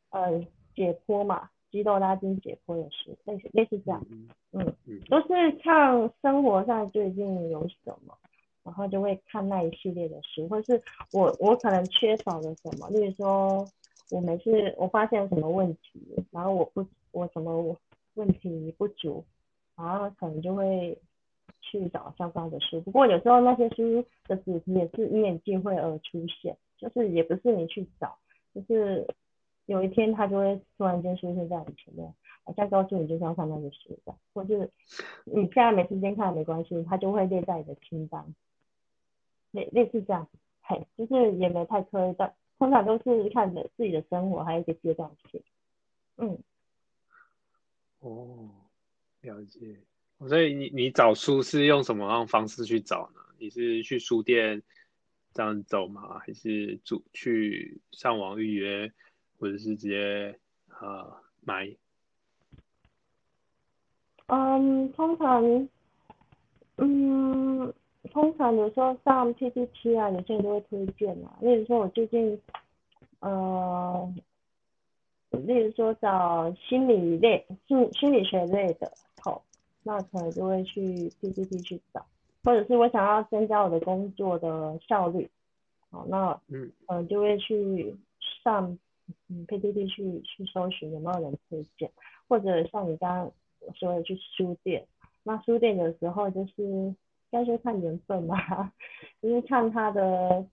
[0.09, 0.37] 呃
[0.75, 4.05] 解剖嘛，肌肉拉筋解剖也是类似类似这样，
[4.51, 4.73] 嗯，
[5.09, 8.15] 都是看生活上最近有什么，
[8.63, 10.79] 然后就会看那一系列的书，或是
[11.11, 13.67] 我我可能缺少了什么，例如说。
[14.11, 17.75] 我每次我发现什么问题，然后我不我什么
[18.13, 19.23] 问题不足，
[19.75, 20.95] 然后可能就会
[21.61, 22.79] 去找相关的书。
[22.81, 28.15] 不过有时候那些书的主题也是因缘际会而出现，就是也不是你去找，
[28.53, 29.07] 就是
[29.65, 34.69] 有一天他就会突然间出现在你前面，好像告诉你就是要看那个书的，或是
[35.25, 38.33] 你现在没时间看没关系，他就会列在你的清单，
[39.51, 40.27] 类类似这样，
[40.61, 45.41] 嘿，就是也没太刻意的，通常都是看着自己的生活还有一个阶段性，
[46.17, 46.37] 嗯。
[47.99, 48.49] 哦，
[49.21, 49.79] 了解。
[50.27, 53.21] 所以你你找书是用什么样方式去找呢？
[53.39, 54.61] 你是去书店
[55.33, 56.19] 这样走吗？
[56.19, 58.91] 还是主去上网预约，
[59.43, 60.33] 或者是直接
[60.79, 61.67] 呃买？
[64.27, 65.67] 嗯，通常，
[66.77, 67.73] 嗯，
[68.13, 71.37] 通常有时候上 PPT 啊，有些人都会推荐嘛。
[71.41, 72.39] 例如说，我最近，
[73.19, 74.13] 呃。
[75.31, 79.43] 例如说找心理类、心心理学类的，好，
[79.81, 82.05] 那可能就会去 PPT 去找，
[82.43, 85.27] 或者是我想要增加我的工作的效率，
[85.89, 87.95] 好，那嗯嗯就会去
[88.43, 88.77] 上
[89.29, 91.91] 嗯 PPT 去去搜寻有没有人推荐，
[92.27, 93.31] 或者像你刚刚
[93.75, 94.85] 说的去书店，
[95.23, 96.93] 那书店有时候就是
[97.31, 98.37] 该说看缘分嘛，
[99.21, 100.45] 就是看他的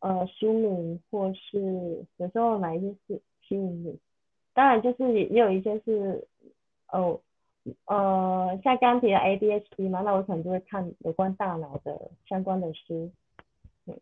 [0.00, 3.98] 呃书名，或是有时候哪一些是吸引你。
[4.52, 6.26] 当然，就是也有一些是，
[6.88, 7.20] 哦，
[7.86, 13.10] 呃，像刚提的 ADHD 嘛，那我可能就会看有关大脑的相关的书，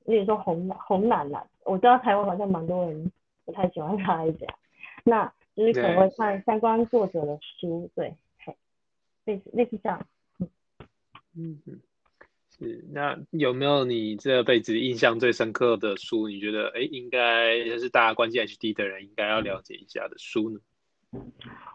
[0.05, 3.13] 例如说红红奶奶，我知道台湾好像蛮多人
[3.49, 4.55] 不太喜欢他一讲，
[5.05, 8.15] 那就是可能会看相关作者的书，对，
[9.25, 10.07] 类似类似这样，
[11.35, 11.81] 嗯嗯。
[12.51, 16.29] 是，那有没有你这辈子印象最深刻的书？
[16.29, 20.61] 你觉得，哎，应该就是大家关心 HD 的人应该要了解一下的书呢？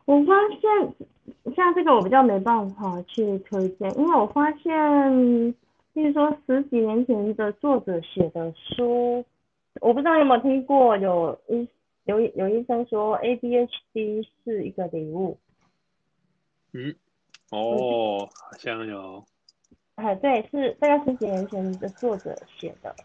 [0.06, 5.50] 我发现，像这个我比较没办法去推荐，因为我发现，
[5.94, 9.26] 例如说十几年前的作者写的书，
[9.82, 11.68] 我不知道有没有听过，有医
[12.06, 15.38] 有有医生说 ADHD 是一个礼物。
[16.74, 16.96] 嗯，
[17.52, 19.24] 哦，好像有。
[19.96, 22.96] 哎，对，是大概十几年前的作者写的，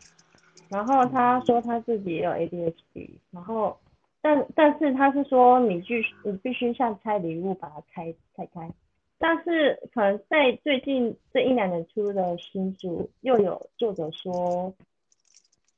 [0.70, 3.78] 然后他说他自己也有 ADHD，然后
[4.22, 8.72] 但但是他是说你必须你必须像拆礼物把它拆拆开，
[9.18, 14.72] 但是可能在最近这一两年出的新书又有作者说，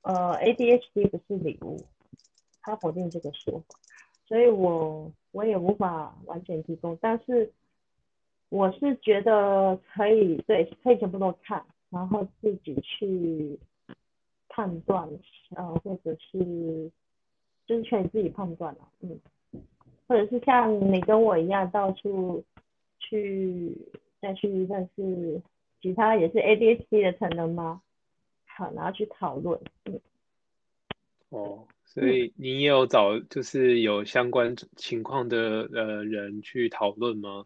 [0.03, 1.79] 呃 ADHD 不是礼物，
[2.63, 3.79] 他否定这个说法，
[4.27, 7.53] 所以我我也无法完全提供，但是。
[8.53, 13.57] 我是觉得可以，对，可以全部都看，然后自己去
[14.49, 15.09] 判断，
[15.55, 16.91] 呃，或者是
[17.65, 19.21] 就是可以自己判断了，嗯，
[20.09, 22.43] 或者是像你跟我一样到处
[22.99, 23.73] 去
[24.21, 25.41] 再去认识
[25.81, 27.81] 其他也是 ADHD 的成人吗？
[28.57, 30.01] 好，然后去讨论，嗯。
[31.31, 37.45] 哦， 所以你也有找就是有相关情况的呃人去讨论吗？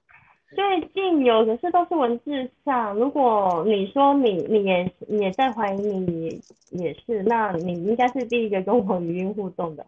[0.55, 6.41] 最近有的是都是文字上，如果你说你你也你也在怀疑你
[6.71, 9.85] 也是，那你应该是第一个跟我语音互动的，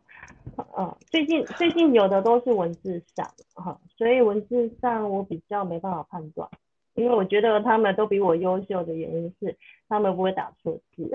[0.77, 6.49] 嗯，最近最近有的都是文字上，哈，所以文字上我比较没办法判断，
[6.97, 9.57] 因为我觉得他们都比我优秀的原因是
[9.89, 11.11] 他们不会打错字，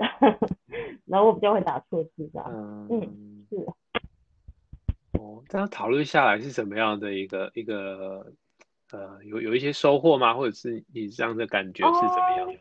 [1.06, 2.42] 然后我比较会打错字的，
[2.90, 3.56] 嗯，是，
[5.18, 8.32] 哦，这样讨论下来是怎么样的一个一个？
[8.92, 10.34] 呃，有有一些收获吗？
[10.34, 12.54] 或者是你这样的感觉是怎么样？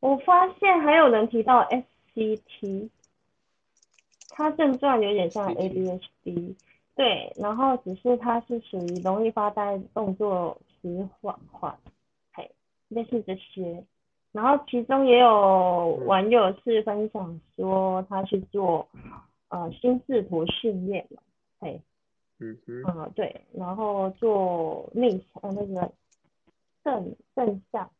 [0.00, 1.64] 我发现还有人提到
[2.16, 2.90] SCT，
[4.30, 6.56] 它症状有点像 ADHD，
[6.96, 11.93] 对，然后只是它是属于容易发呆、动作迟缓缓，嘿，
[12.88, 13.84] 类似这些。
[14.32, 18.88] 然后其中也有网友是分享说他去做
[19.48, 21.22] 呃心智图训练了，
[21.60, 21.80] 嘿。
[22.40, 25.92] 嗯嗯，对，然后做内呃那个
[26.82, 27.90] 正正向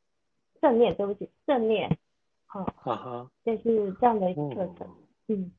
[0.60, 1.96] 正念，对不起，正念，
[2.46, 4.88] 好，哈哈，就是这样的一个课程，
[5.28, 5.52] 嗯，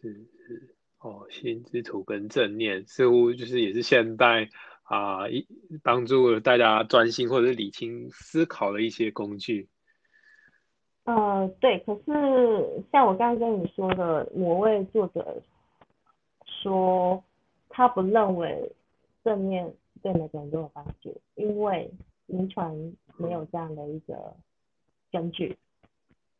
[0.00, 0.74] 是是。
[1.00, 4.48] 哦，心之图跟正念似乎就是也是现代
[4.86, 5.46] 啊一
[5.82, 9.68] 帮助大家专心或者理清思考的一些工具。
[11.04, 15.42] 呃，对，可是像我刚刚跟你说的，我为作者。
[16.62, 17.22] 说
[17.68, 18.72] 他不认为
[19.22, 19.72] 正面
[20.02, 21.88] 对每个人都有帮助，因为
[22.26, 22.74] 临床
[23.18, 24.34] 没有这样的一个
[25.12, 25.56] 根据。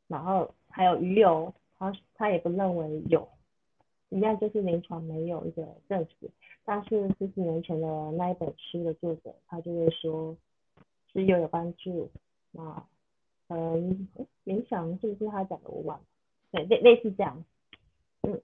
[0.09, 3.29] 然后还有鱼油，他他也不认为有，
[4.11, 6.31] 一样就是临床没有一个证实。
[6.65, 10.37] 但是十几年前的那一本书的作者，他就会说，
[11.13, 12.11] 其持有有帮助。
[12.51, 12.87] 那
[13.49, 14.09] 嗯，
[14.45, 16.05] 冥想是不是他讲的我忘了？
[16.51, 17.45] 对，类类似这样。
[18.23, 18.41] 嗯，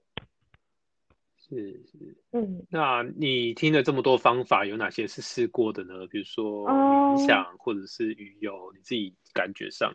[1.37, 6.07] 是是，嗯，那你听了这么多方法，有哪些是试过的呢？
[6.07, 9.93] 比如说嗯冥想，或者是鱼油，你自己感觉上？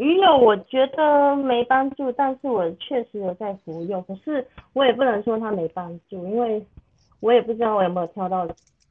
[0.00, 6.64] 鱼油我觉得没帮助，但是我确实有在服用，可是我也不能说它没帮助，因为
[7.20, 8.48] 我也不知道我有没有挑到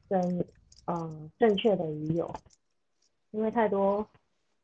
[0.08, 0.44] 正
[0.86, 2.32] 嗯正确的鱼油，
[3.32, 4.06] 因为太多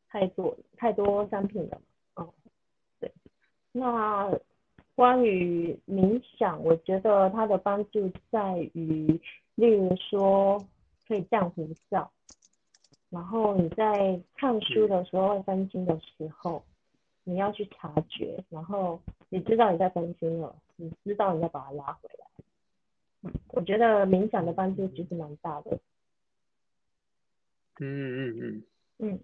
[0.09, 1.81] 太多太多商品了，
[2.15, 2.29] 嗯，
[3.01, 3.11] 对。
[3.73, 4.33] 那
[4.95, 9.21] 关于冥想，我觉得它的帮助在于，
[9.57, 10.65] 例如说
[11.09, 12.09] 可以降浮躁。
[13.17, 16.63] 然后你在看书的时候会分心的时候，
[17.25, 19.01] 你要去察觉，然后
[19.31, 22.27] 你知道你在分心了，你知道你要把它拉回来。
[23.23, 25.79] 嗯，我觉得冥想的帮助其实蛮大的。
[27.81, 28.63] 嗯嗯嗯。
[28.99, 29.21] 嗯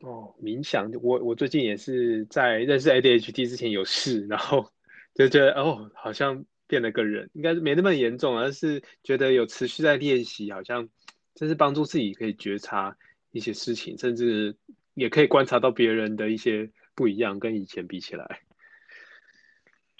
[0.00, 4.70] 哦，冥想，我我最近也是在认识 ADHD 之前有试，然后
[5.12, 10.88] 就觉得哦，好像变了个人，应该是没那么严重，而是觉得有持续在练习，好像
[11.34, 12.96] 真是帮助自己可以觉察
[13.32, 14.56] 一些事情，甚至
[14.94, 18.40] 也可以观察到别人的一些不一样，跟以前比起来。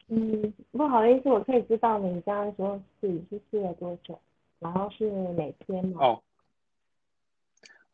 [0.08, 4.20] 嗯，不好意思，我可以知道你刚刚说是你是试了多久，
[4.58, 6.00] 然后是哪天吗？
[6.00, 6.22] 哦，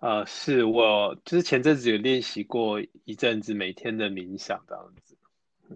[0.01, 5.17] 呃，是我就是前阵子有练习过一阵子每天的冥想这样子，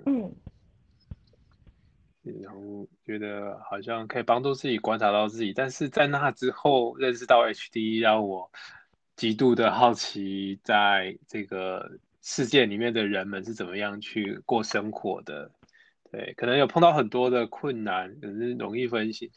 [0.07, 0.35] 嗯
[2.43, 8.51] 然后觉得好像可以帮助自己观察到自己，但是在那之后认识到 HD，让我
[9.17, 15.51] 极度的好奇，在这个世界里面的人们是怎么样去过生活的。
[16.11, 19.31] 对，可能有碰到很多的困难，可是容易分心。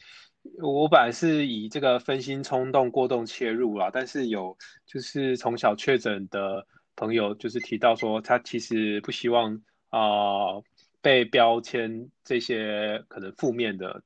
[0.62, 10.56] 我本来是以这个分心冲动过动切入啦，但是有就是从小确诊的朋友就是提到说，他其实不希望啊、
[11.01, 14.01] 被标签这些可能负面的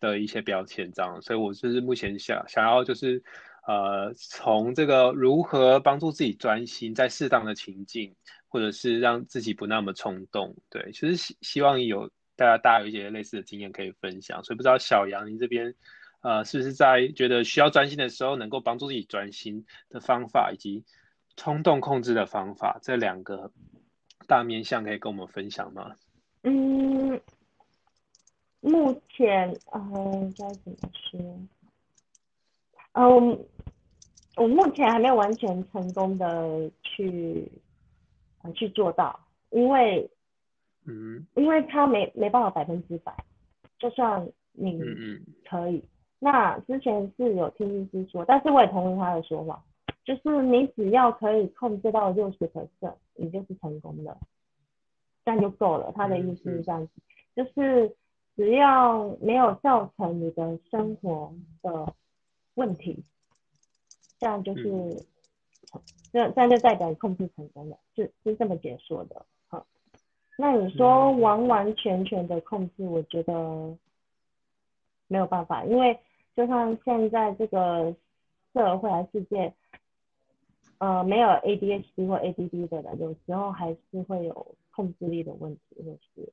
[0.00, 3.22] 的一些标签这样，所以我就是目前想想要就是
[3.66, 8.14] 呃从这个如何帮助自己专心在适当的情境，
[8.48, 15.74] 或者是让自己不那么冲动，对，其实希希望有大家大家有一些类似的经验可以分享，所以不知道小杨你这边
[16.22, 20.82] 呃是不是在觉得需要专心的时候，能够帮助自己专心的方法，以及
[21.36, 23.52] 冲动控制的方法，这两个
[24.26, 25.94] 大面向可以跟我们分享吗？
[26.42, 27.20] 嗯，
[28.60, 31.20] 目前呃该怎么说？
[32.92, 33.38] 嗯，
[34.36, 37.50] 我目前还没有完全成功的去
[38.42, 40.10] 呃去做到，因为
[40.86, 43.14] 嗯因为他没没办法百分之百，
[43.78, 45.84] 就算你嗯嗯可以，
[46.18, 49.62] 那之前是有听医师说，但是我也同意他的说法，
[50.04, 54.16] 就是你只要可以控制到六十 percent，你就是成功的，
[55.30, 55.92] 这样就够了。
[55.94, 56.92] 他的意思是这样子，
[57.36, 57.94] 就是
[58.36, 61.94] 只要没有造成你的生活的
[62.54, 63.04] 问题，
[64.18, 65.06] 这样就是，
[66.12, 69.24] 这这样就代表你控制成功了，是是这么解说的。
[69.48, 69.64] 好，
[70.36, 73.76] 那你说完完全全的控制，我觉得
[75.06, 75.98] 没有办法，因为
[76.34, 77.94] 就像现在这个
[78.52, 79.52] 社会还世界，
[80.78, 86.32] 呃，没有 ADHD 或 ADD 的人，有时候还是会有控制力的问题，或是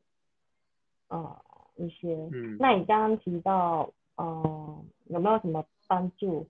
[1.09, 1.37] 呃
[1.75, 2.15] 一些。
[2.31, 6.47] 嗯那你刚刚提到，呃，有没有什么帮助？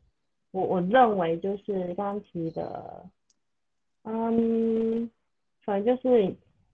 [0.51, 3.03] 我我认为就是刚刚提的，
[4.03, 5.09] 嗯，
[5.65, 6.27] 可能就是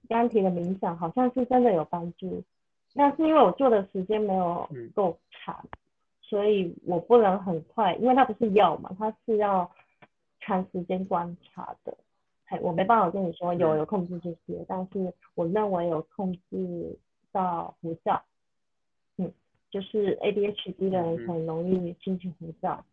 [0.09, 2.43] 刚刚提的冥想，好像是真的有帮助，
[2.93, 5.65] 那是因为我做的时间没有嗯够长，
[6.21, 9.71] 所以我不能很快，因为它不是药嘛，它是要
[10.41, 11.97] 长时间观察的。
[12.53, 16.95] 嘿，我没办法跟你说有嗯有控制这些，但是我认为有控制
[17.31, 18.21] 到无效，
[19.17, 19.33] 嗯，
[19.71, 22.85] 就是 ADHD 的人嗯很容易心情浮躁，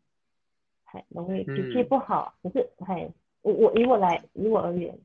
[0.84, 2.34] 很容易脾气嗯不好。
[2.42, 3.10] 可是，嘿，
[3.42, 4.98] 我我以我来以我而言，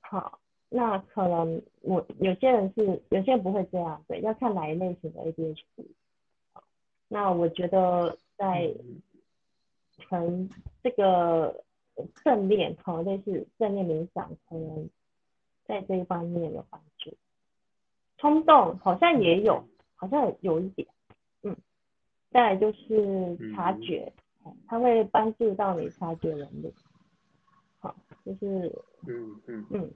[0.00, 0.38] 好，
[0.70, 5.86] 那可能我有些人是有些人不会这样，对，要看哪一类型的 ADHD。
[7.08, 9.02] 那我觉得在嗯
[10.08, 10.48] 可能
[10.82, 11.62] 这个
[12.24, 14.88] 正念，可能类似正念冥想，可能
[15.64, 17.14] 在这一方面有帮助。
[18.18, 19.64] 冲动好像也有，
[19.96, 20.86] 好像有一点，
[21.42, 21.56] 嗯。
[22.30, 24.12] 再来就是察觉，
[24.44, 26.72] 嗯它会帮助到你察觉能力。
[27.78, 28.72] 好，就是
[29.06, 29.90] 嗯嗯嗯，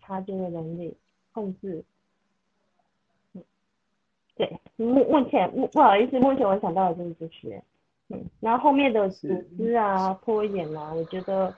[0.00, 0.94] 察觉的能力，
[1.32, 1.82] 控制。
[3.32, 3.42] 嗯，
[4.34, 7.62] 对，目目前目不好意思，目前我想到的就是这些。
[8.12, 11.52] 嗯，然后后面的组织啊、拖延啊，我觉得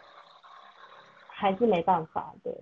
[1.28, 2.56] 还是没办法的。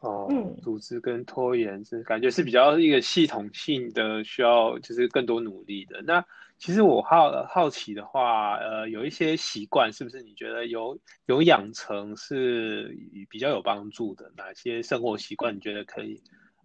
[0.00, 6.02] 哦，嗯，组织跟拖延是感觉是比较一个系统性的，需要就是更多努力的。
[6.02, 6.24] 那
[6.58, 12.96] 其实我好好奇的话，呃，有一些习惯是不是你觉得有有养成是
[13.30, 14.30] 比较有帮助的？
[14.36, 16.20] 哪些生活习惯你觉得可以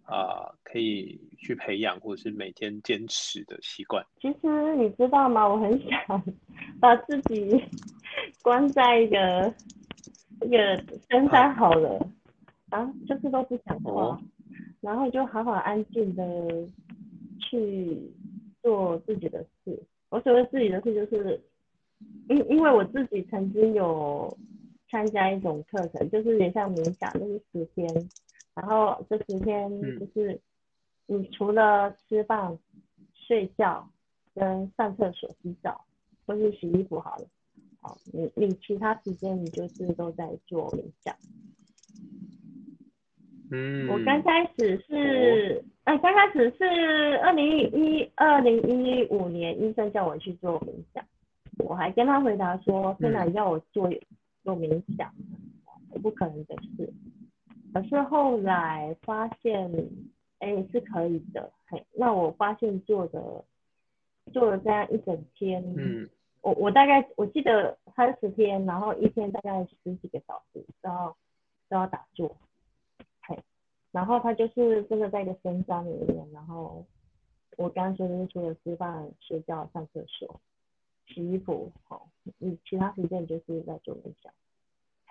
[0.06, 4.06] 啊，可以去培养或者是每天坚持的习惯？
[4.20, 5.48] 其实你知道吗？
[5.48, 6.24] 我很想
[6.80, 7.62] 把自己
[8.44, 9.54] 关在一个
[10.42, 10.76] 一个
[11.10, 12.06] 深山好了。
[12.70, 14.20] 啊，就是都不讲话，
[14.82, 16.24] 然后就好好安静的
[17.40, 18.12] 去
[18.64, 19.80] 做自己的事。
[20.10, 21.40] 我所谓自己的事，就是
[22.30, 24.36] 因因为我自己曾经有
[24.90, 27.88] 参加一种课程，就是有点像冥想，就是十天。
[28.56, 30.40] 然后这十天就是
[31.08, 32.58] 你除了吃饭、
[33.14, 33.88] 睡觉
[34.36, 35.84] 跟上厕所、洗澡
[36.26, 37.26] 或是洗衣服好了，
[37.82, 41.16] 好，你你其他时间你就是都在做冥想。
[43.52, 46.64] 嗯，我刚开始是，哎，刚开始是
[47.24, 51.04] 二零一二零一五年，医生叫我去做冥想，
[51.60, 53.90] 我还跟他回答说，现在要我做
[54.44, 55.14] 做冥想，
[55.92, 56.92] 我不可能的事。
[57.74, 59.72] 可是后来发现，
[60.40, 61.52] 哎，是可以的。
[61.68, 63.44] 嘿，那我发现做的
[64.32, 66.08] 做了这样一整天，嗯，
[66.42, 71.18] 我我大概我记得三十天，然后一天大概十几个小时都要
[71.68, 72.36] 都要打坐。
[73.22, 73.38] 嘿
[73.92, 76.86] 然后他就是真的在一个深山里面，然后
[77.58, 80.40] 我刚刚说的是除了吃饭、睡觉、上厕所、
[81.08, 82.08] 洗衣服，好，
[82.38, 84.32] 你其他时间就是在做冥想。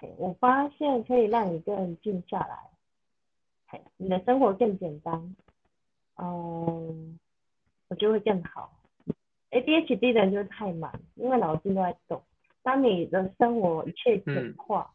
[0.03, 2.59] 嘿，我发现可以让你更静下来，
[3.69, 5.37] 嘿，你的生活更简单，
[6.17, 7.19] 嗯，
[7.87, 8.77] 我觉得会更好。
[9.53, 12.21] ADHD 的人就是太忙，因为脑筋都在动。
[12.65, 14.91] 当你的生活一切简化，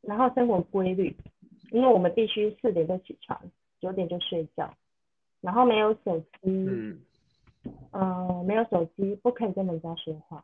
[0.00, 1.16] 然后生活规律。
[1.70, 3.38] 因为我们必须四点就起床，
[3.78, 4.72] 九点就睡觉，
[5.42, 6.98] 然后没有手机，嗯，
[7.90, 10.42] 呃，没有手机，不可以跟人家说话。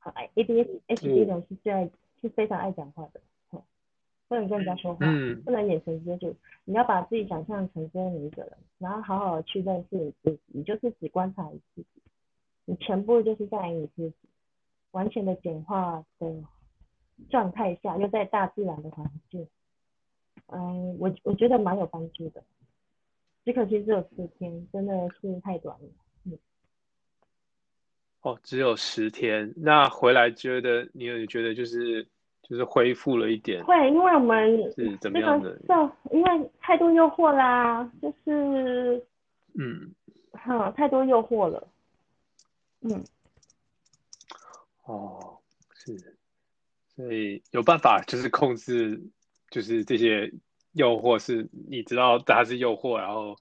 [0.00, 1.88] 好，A D H D 人是最爱，
[2.20, 3.20] 是非常爱讲话的，
[4.28, 5.06] 不能跟人家说话，
[5.44, 12.02] 不能眼神接触，你要把自己想象成这样一个人，然后好好的去认识你自己，你就是只观察你自己，
[12.64, 14.16] 你全部就是在你自己，
[14.90, 16.42] 完全的简化的
[17.30, 19.46] 状态下，又在大自然的环境。
[20.48, 22.42] 嗯，我我觉得蛮有帮助的，
[23.44, 25.88] 只可惜只有四天，真的是太短了。
[28.26, 28.32] 嗯。
[28.32, 32.06] 哦，只有十天，那回来觉得你有觉得就是
[32.42, 33.64] 就是恢复了一点？
[33.64, 35.58] 会，因为我们是怎么样的？
[36.10, 39.02] 因为太多诱惑啦，就是
[39.54, 39.92] 嗯，
[40.32, 41.68] 哈，太多诱惑了。
[42.80, 43.04] 嗯。
[44.84, 45.38] 哦，
[45.72, 46.16] 是，
[46.94, 49.00] 所以有办法就是控制。
[49.48, 50.30] 就是这些
[50.72, 53.36] 诱惑是，你知道它是诱惑，然后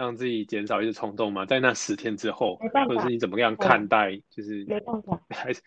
[0.00, 1.44] 让自己减少一些冲动嘛？
[1.44, 4.16] 在那十天之后，或者是你怎么样看待？
[4.30, 5.60] 就是没办法， 还是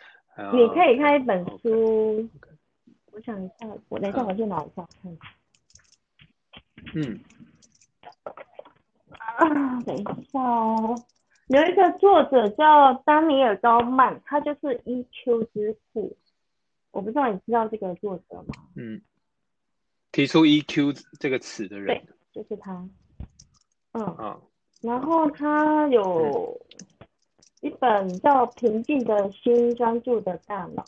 [0.51, 2.27] 你可以看一本书。
[3.11, 5.17] 我想一下，我等一下我去拿一下看。
[6.95, 7.19] 嗯。
[9.11, 10.95] 啊，等一下哦，
[11.49, 16.17] 有一个作者叫丹尼尔高曼，他就是 EQ 之父。
[16.89, 18.65] 我不知道你知道这个作者吗？
[18.75, 18.99] 嗯。
[20.11, 22.03] 提出 EQ 这个词的人，
[22.33, 22.83] 对，就是他。
[23.93, 24.39] 嗯啊，
[24.81, 26.59] 然后他有
[27.61, 30.83] 一本叫《平静的心，专注的大脑》。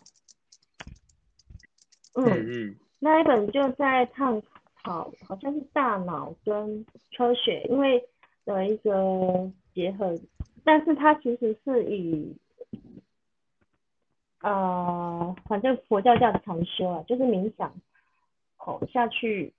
[2.14, 4.42] 嗯嗯，那一本就在探
[4.84, 6.86] 讨，好像是大脑跟
[7.18, 8.08] 科学因为
[8.46, 10.20] 的一个结合，
[10.64, 12.36] 但是它其实是以，
[14.42, 17.74] 呃，反正佛教叫禅修啊，就是冥想。
[18.92, 19.54] 下去，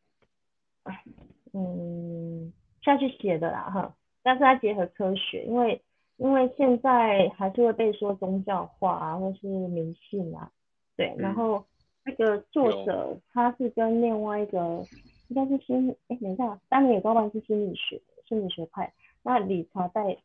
[1.52, 2.52] 嗯，
[2.86, 5.82] 下去写的啦哈，但是它结合科学，因为
[6.16, 10.50] 因为现在还是会被说宗教化啊，或是迷信啊，
[10.96, 11.62] 对，然后
[12.04, 14.86] 那个作者他是跟另外一个
[15.28, 20.16] 应该是心，哎，等一下，丹尼尔高曼是心理学心理学派，那理查戴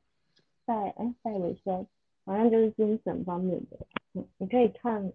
[0.65, 1.85] 戴哎戴维森
[2.23, 3.77] 好像就是精神方面的，
[4.13, 5.11] 嗯，你可以看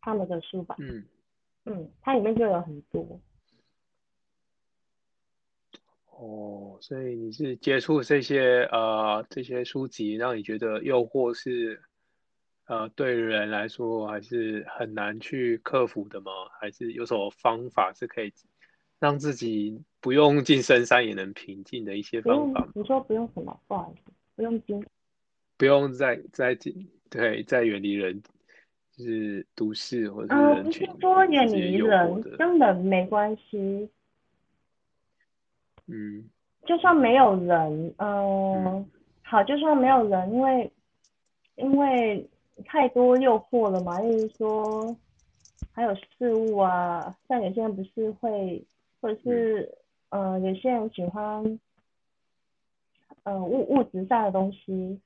[0.00, 1.04] 他们的书吧，嗯。
[1.70, 3.04] 嗯，它里面就有很多。
[6.20, 11.80] 哦，所以你是接触这些呃这些书籍，让你觉得诱惑是
[12.66, 16.32] 呃对人来说还是很难去克服的吗？
[16.60, 18.32] 还是有什么方法是可以
[18.98, 22.68] 让自己不用进深山也能平静的一些方法？
[22.74, 23.60] 你说不用什么？
[23.68, 24.84] 不好意思，不用进。
[25.56, 28.20] 不用再再进对再远离人，
[28.96, 33.88] 就是都市或者是呃，不是人群，说远离人惑，的，跟人没关系，
[35.88, 36.28] 嗯。
[36.66, 38.86] 就算没有人，嗯、
[39.22, 40.70] 好，就算没有人，因为
[41.56, 42.28] 因为
[42.66, 44.94] 太多诱惑了嘛，例如说
[45.72, 48.62] 还有事物啊，像有些人不是会，
[49.00, 49.78] 或者是
[50.10, 51.58] 呃，有些人喜欢
[53.22, 55.00] 呃物物质上的东西，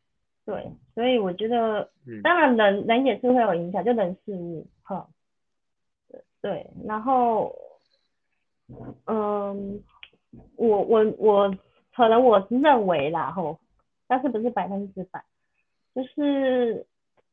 [0.45, 2.23] 对，所以我觉得嗯。
[2.23, 5.07] 当然人人也是会有影响，就人事物哈，
[6.41, 7.55] 对，然后
[9.07, 9.81] 嗯。
[10.57, 11.55] 我我我
[11.95, 13.59] 可能我是认为啦吼，
[14.07, 15.25] 但是不是百分之百，
[15.95, 16.87] 就是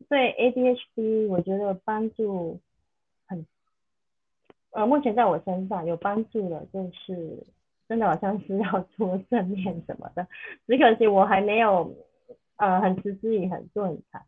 [0.10, 2.60] 对 ADHD 我觉得帮助
[3.28, 3.46] 很，
[4.72, 7.44] 呃，目前在我身上有帮助的，就是
[7.88, 10.28] 真的好像是要做正面什么的，
[10.68, 11.96] 只可惜我还没有
[12.58, 14.22] 呃很持之以恒做很长，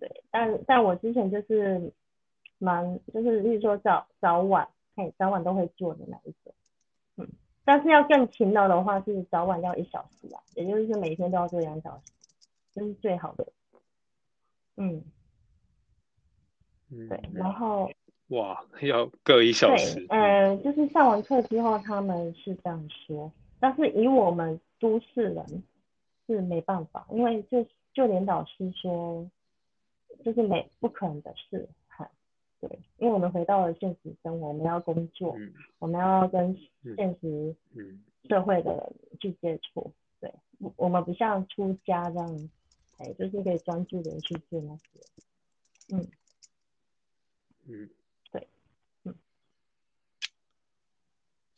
[0.00, 1.92] 对，但但我之前就是
[2.58, 6.52] 蛮就是例如说早早晚，嘿，早晚都会做的那一种。
[7.64, 12.12] 但是要更勤劳的话，是早晚要一小时啊，也就是说每天都要做两小时，
[12.74, 13.46] 这是最好的。
[14.76, 15.02] 嗯，
[16.90, 17.20] 嗯，对。
[17.32, 17.90] 然后
[18.28, 25.62] 哇，要各一小时对，，呃，就是上完课之后他们是这样说，但是以我们都市人
[26.26, 29.24] 是没办法，因为就就连导师说，
[30.24, 31.83] 就是没不可能的事，哈，
[32.68, 36.50] 对，因为我们回到了现实生活，我们要工作，嗯我们要跟
[36.82, 38.02] 嗯现实嗯。
[38.26, 42.48] 社会的人去接触，对，我我们不像出家这样，
[42.96, 46.08] 哎，就是可以专注的去做那些，嗯，
[47.68, 47.90] 嗯，
[48.32, 48.48] 对，
[49.04, 49.14] 嗯，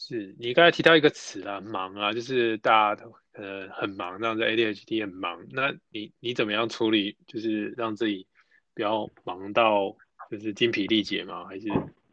[0.00, 8.26] 是你刚才提到一个词啊，忙啊，就是大家都呃很忙，这样子 ADHD 很忙，那你你怎么样处理，就是让自己
[8.74, 9.96] 不要忙到
[10.30, 11.44] 就是精疲力竭吗？
[11.44, 11.68] 还是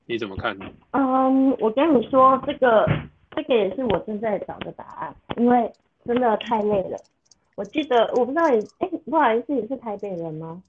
[0.06, 0.66] 你怎么看呢？
[0.92, 2.88] 嗯，我跟你说，这个
[3.36, 5.72] 这个也是我正在找的答案，因为
[6.06, 6.98] 真的太累了。
[7.56, 10.62] 我记得我不知道你，哎，不好意思，你是台北人吗？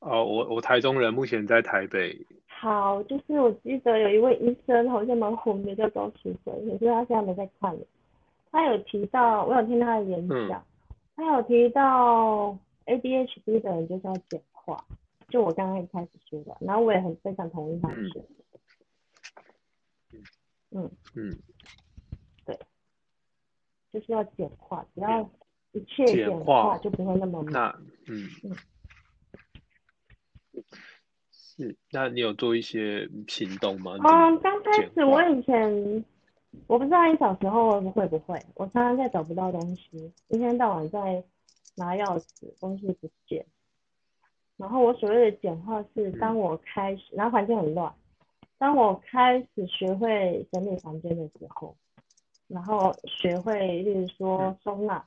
[0.00, 2.18] 哦，我我台中人，目前在台北。
[2.46, 7.80] 好，就是我记得有一位医生好像蛮红的，叫周淑珍，可是他现在没在看了。
[8.50, 10.62] 他有提到，我有听他的演讲，
[11.16, 12.56] 他有提到
[12.86, 14.84] ADHD 的人就是要简化，
[15.32, 18.28] 就我刚刚一开始说的，然后我也很非常同意他说的。
[20.70, 20.90] 嗯，
[22.44, 22.58] 对，
[23.90, 25.22] 就是要简化，只要
[25.72, 27.50] 一切简简化化就不会那么忙。
[27.50, 28.54] 那嗯嗯
[31.30, 33.92] 是，那你有做一些行动吗？
[34.02, 36.04] 嗯，刚开始我以前
[36.66, 41.24] 我不知道你小时候会不会，我常常在找不到东西，一天到晚在
[41.76, 43.46] 拿钥匙，东西不见。
[44.56, 47.92] 然后我所谓的简化是，当我开始，然后环境很乱，
[48.58, 51.76] 当我开始学会整理房间的时候，
[52.46, 55.04] 然后学会，例如说收纳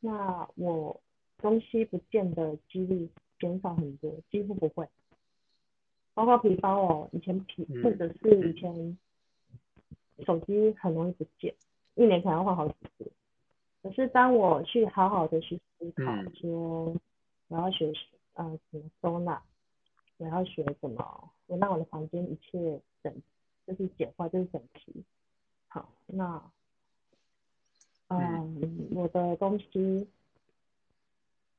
[0.00, 1.00] 那我
[1.38, 4.86] 东西不见的几率减少很多，几乎不会。
[6.14, 8.98] 包括皮包哦，以前皮嗯或者是以前
[10.26, 11.54] 手机很容易不见，
[11.94, 13.10] 一年可能要换好几次。
[13.82, 16.94] 可是当我去好好的去思考嗯说，
[17.52, 17.92] 我要学
[18.32, 19.42] 呃怎么收纳，
[20.16, 23.14] 我要学什么我让我的房间一切整，
[23.66, 25.04] 就是简化，就是整齐。
[25.68, 26.50] 好，那
[28.08, 30.08] 嗯，我的东西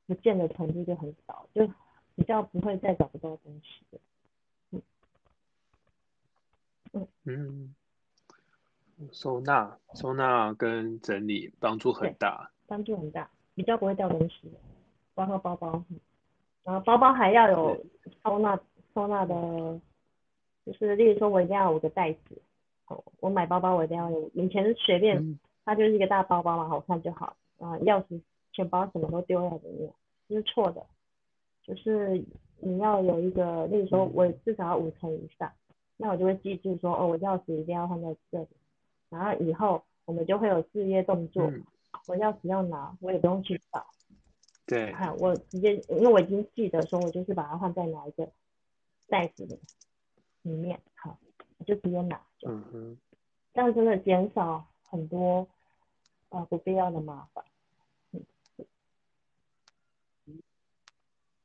[0.06, 1.64] 不见的程度就很少，就
[2.16, 4.00] 比较不会再找不到东西
[4.72, 4.82] 嗯
[7.22, 7.74] 嗯。
[8.96, 12.50] 嗯，收纳收纳跟整理帮助很大。
[12.66, 14.50] 帮助很大，比较不会掉东西，
[15.14, 16.00] 包括包包，嗯
[16.64, 17.84] 然后包包还要有
[18.22, 18.58] 收纳
[18.94, 19.34] 收纳的，
[20.64, 22.40] 就是例如说我一定要有个袋子，
[22.86, 25.38] 哦，我买包包我一定要有，以前是随便，嗯。
[25.66, 28.20] 它就是一个大包包嘛，好看就好，啊，钥匙、
[28.52, 29.90] 钱包什么都丢在里面，
[30.28, 30.84] 这是错的，
[31.62, 32.22] 就是
[32.60, 35.50] 你要有一个，例如说我至少要五层以上，
[35.96, 38.48] 那我就会记住说，哦，我钥匙一定要放在这里，
[39.08, 41.64] 然后以后我们就会有制约动作，嗯，
[42.08, 43.86] 我钥匙要拿，我也不用去找，
[44.66, 48.30] 对，看我直接，因为我已经记得说，我就是把它放在哪一个
[49.08, 49.58] 袋子里
[50.42, 51.18] 里面，好，
[51.58, 52.98] 我就直接拿，就嗯哼，
[53.52, 55.46] 这样真的减少很多
[56.30, 57.44] 呃不必要的麻烦。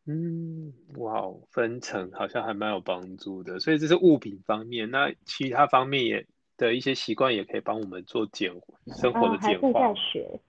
[0.06, 3.60] 嗯，哇哦，分层好像还蛮有帮助的。
[3.60, 6.26] 所以这是物品方面，那其他方面也
[6.58, 8.52] 的一些习惯也可以帮我们做简
[8.88, 9.94] 生活呃，的简还正在。
[9.94, 10.40] 学，好，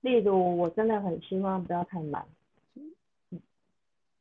[0.00, 2.26] 例如我真的很希望不要太忙，
[2.74, 3.40] 嗯，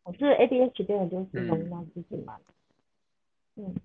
[0.03, 2.39] 我是 ADHD 我，就是容易让自己忙，
[3.55, 3.75] 嗯。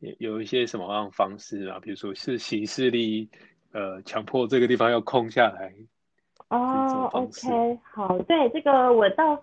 [0.00, 1.80] 有有一些什么样方式啊？
[1.80, 3.28] 比如说是行事力，
[3.72, 5.74] 呃，强迫这个地方要空下来。
[6.48, 9.42] 哦，OK，好，对这个我到，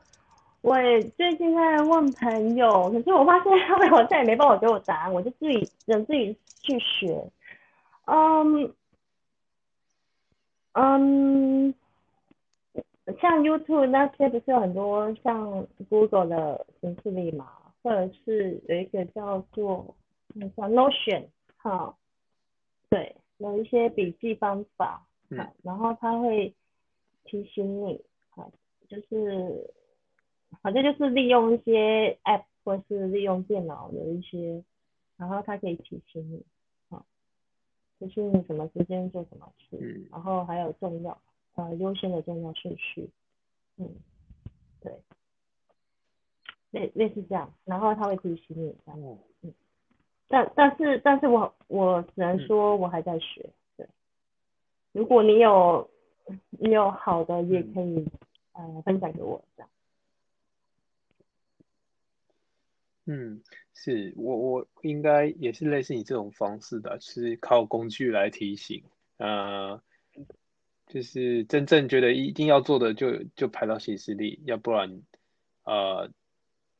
[0.61, 0.75] 我
[1.17, 7.29] 最近在问朋友，可是我发现他们好像也没办法给我答案，我就自己人自己去学。
[8.05, 8.73] 嗯
[10.75, 11.73] 嗯，
[13.19, 17.51] 像 YouTube 那些不是有很多像 Google 的形式力嘛，
[17.83, 19.93] 或者是有一个叫做。
[20.37, 21.97] 那叫 Notion，好，
[22.89, 26.53] 对，有一些笔记方法，好，然后他会
[27.23, 28.01] 提醒你，
[28.31, 28.51] 好，
[28.89, 29.73] 就是，
[30.61, 34.61] 反正就是利用一些 App 或是利用电脑的一些，
[35.15, 36.54] 然后它可以提醒你，好，
[37.99, 41.21] 提醒你什么时间做什么事，然后还有重要，
[41.55, 43.09] 呃，优先的重要顺序，
[43.77, 43.89] 嗯，
[44.81, 44.93] 对，
[46.71, 49.53] 类类似这样，然后他会提醒你，这样，嗯。
[50.27, 53.87] 但但是但是我我只能说我还在学，对。
[54.91, 55.89] 如果你有
[56.49, 58.07] 你有好的也可以
[58.53, 59.69] 呃分享给我这样。
[63.05, 63.39] 嗯，
[63.75, 68.83] 是我我应该也是类似你这种方式的，是靠工具来提醒，
[69.17, 69.79] 呃，
[70.87, 75.03] 就是真正觉得一定要做的就就排到行事历，要不然
[75.65, 76.09] 呃。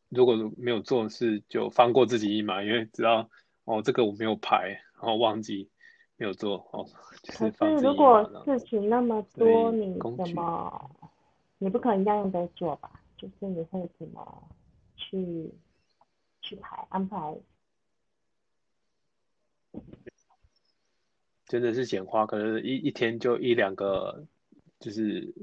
[0.10, 3.28] 如果没有做事，就放过自己一马，因为知道
[3.66, 5.68] 哦，这个我没有排，然后忘记
[6.16, 6.86] 没有做哦。
[7.28, 10.92] 可是如果事情那么多，你怎么？
[11.58, 12.92] 你不可能样样都做吧？
[13.18, 14.48] 就是你会怎么
[14.96, 15.52] 去
[16.46, 17.18] 去排安排？
[21.48, 24.26] 真的是简化，可能一一天就一两个，
[24.80, 25.34] 就是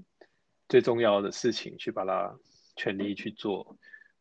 [0.69, 2.37] 最重要的事情去把它
[2.77, 3.77] 全力去做。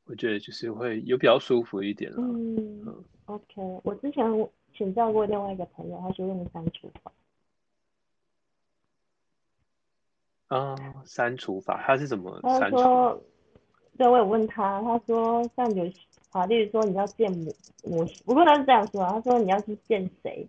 [0.05, 2.17] 我觉得就是会有比较舒服一点了。
[2.19, 3.61] 嗯，OK。
[3.83, 4.25] 我之前
[4.73, 7.11] 请教过另外一个朋友，他是用删除法。
[10.47, 10.75] 啊，
[11.05, 13.23] 删除法，他是怎么他说，
[13.97, 15.85] 对，我有问他，他说像有
[16.31, 17.53] 啊，例如说你要见母
[17.83, 20.47] 母，不过他是这样说，他说你要去见谁？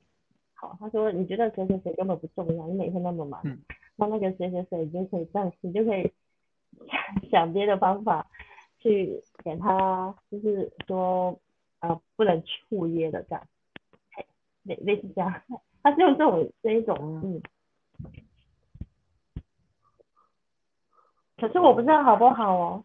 [0.54, 3.42] 好，他说你觉得谁谁谁根本不重要，你每天那么忙，
[3.96, 6.12] 那那个谁谁谁你就可以这样，你就可以
[7.30, 8.26] 想 别的方法。
[8.84, 11.38] 去给他，就是说，
[11.78, 13.46] 呃，不能触约的这样，
[14.64, 15.32] 类类似这样，
[15.84, 17.40] 他是用这种这一种，嗯，
[21.36, 22.84] 可是我不知道好不好哦，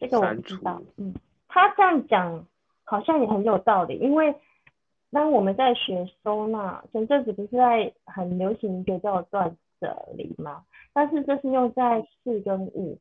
[0.00, 1.14] 这个我不知道，嗯，
[1.50, 2.46] 他这样讲
[2.84, 4.34] 好像也很有道理，因为
[5.10, 10.64] 当我们在学收纳，前阵子不是在很流行一个叫断舍离吗？
[10.92, 12.98] 但是这是用在事跟物，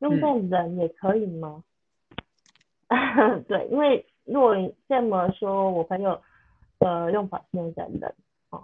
[0.00, 1.62] 用在人也可以吗？
[3.48, 4.54] 对，因为如果
[4.88, 6.20] 这么说，我朋友
[6.78, 8.14] 呃用法是用在人，
[8.50, 8.62] 哦，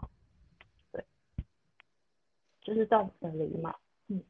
[0.93, 1.05] 对，
[2.63, 3.75] 就是断舍离嘛，
[4.09, 4.23] 嗯，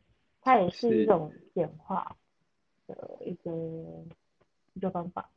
[0.42, 2.14] 它也是一种简化
[2.86, 4.17] 的一个一
[4.78, 5.30] 个方法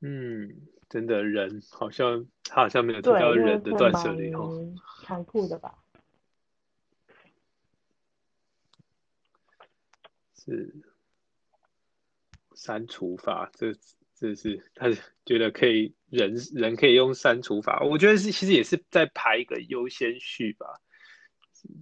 [0.00, 5.78] 嗯，真的人好像他好像没有提到人的断舍离哦，残酷的吧。
[10.34, 10.74] 是
[12.54, 13.74] 删除法，这
[14.14, 14.90] 这是他
[15.24, 20.66] 觉得可以人人可以用删除法，我觉得是其实也是在排一个优先序吧，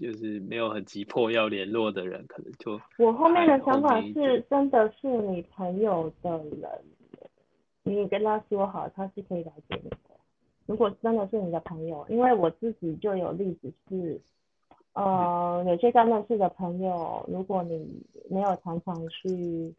[0.01, 6.31] 就是没有很急迫要联络的人，可能就我后面的想法是，真的是你朋友的
[6.61, 6.71] 人，
[7.83, 9.97] 你跟他说好，他是可以了解你的。
[10.67, 14.21] 如果真的是你的朋友，因为我自己就有例子是。
[14.95, 19.75] 呃，有些刚认识的朋友，如果你没有常常去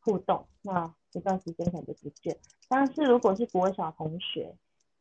[0.00, 2.34] 互动，那一段时间可能就不见。
[2.66, 4.50] 但是如果是国小同学，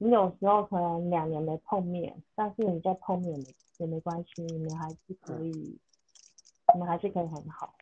[0.03, 3.45] 你有时候可能两年没碰面，但是你再碰面
[3.77, 5.51] 也没关系，你们还是可以，
[6.73, 7.73] 你们还是可以很好。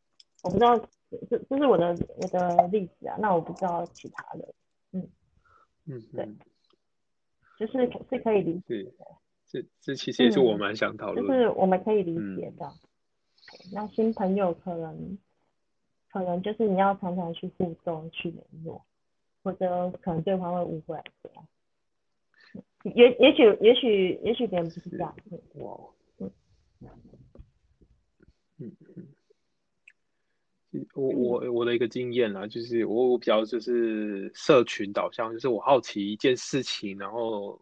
[0.43, 0.77] 我不知道，
[1.09, 4.53] 这这是我的我的例子啊，那我不知道其他的，
[4.91, 5.09] 嗯
[5.85, 6.29] 嗯，对，
[7.57, 9.05] 就是是可以理解的。
[9.47, 12.71] 这这其实也是我蛮想讨论，就是我们可以理解的。
[13.73, 15.17] 那新朋友可能
[16.11, 18.85] 可能就是你要常常去互动、去联络，
[19.43, 21.47] 或者可能对方会误会这样。
[22.95, 25.15] 也也许也许也许别人不是这样。
[25.55, 25.77] 哇，
[26.19, 26.31] 嗯
[28.57, 28.71] 嗯
[30.71, 37.61] 嗯，我我我的一个经验啦，就是我我比较就是社群导向，就是我好奇一件事情，然后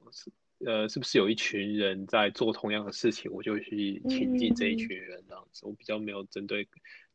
[0.65, 5.65] 呃是不是有一群人在做同样的事情，我就去亲近这一群人这样子。
[5.65, 6.67] 我比较没有针对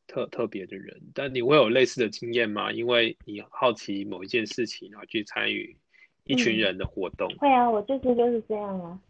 [0.06, 2.72] 特特别的人，但你会有类似的经验吗？
[2.72, 5.76] 因为你好奇某一件事情，然后去参与
[6.24, 7.28] 一群人的活动。
[7.38, 9.00] 会啊，我最近就是这样啊。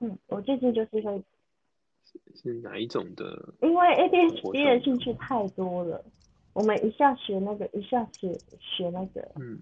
[0.00, 1.22] 嗯，我最近就是会。
[2.34, 3.54] 是哪一种的？
[3.60, 6.02] 因为 A H D 的兴趣太多了，
[6.54, 9.60] 我们一下学那个，一下学学那个，嗯，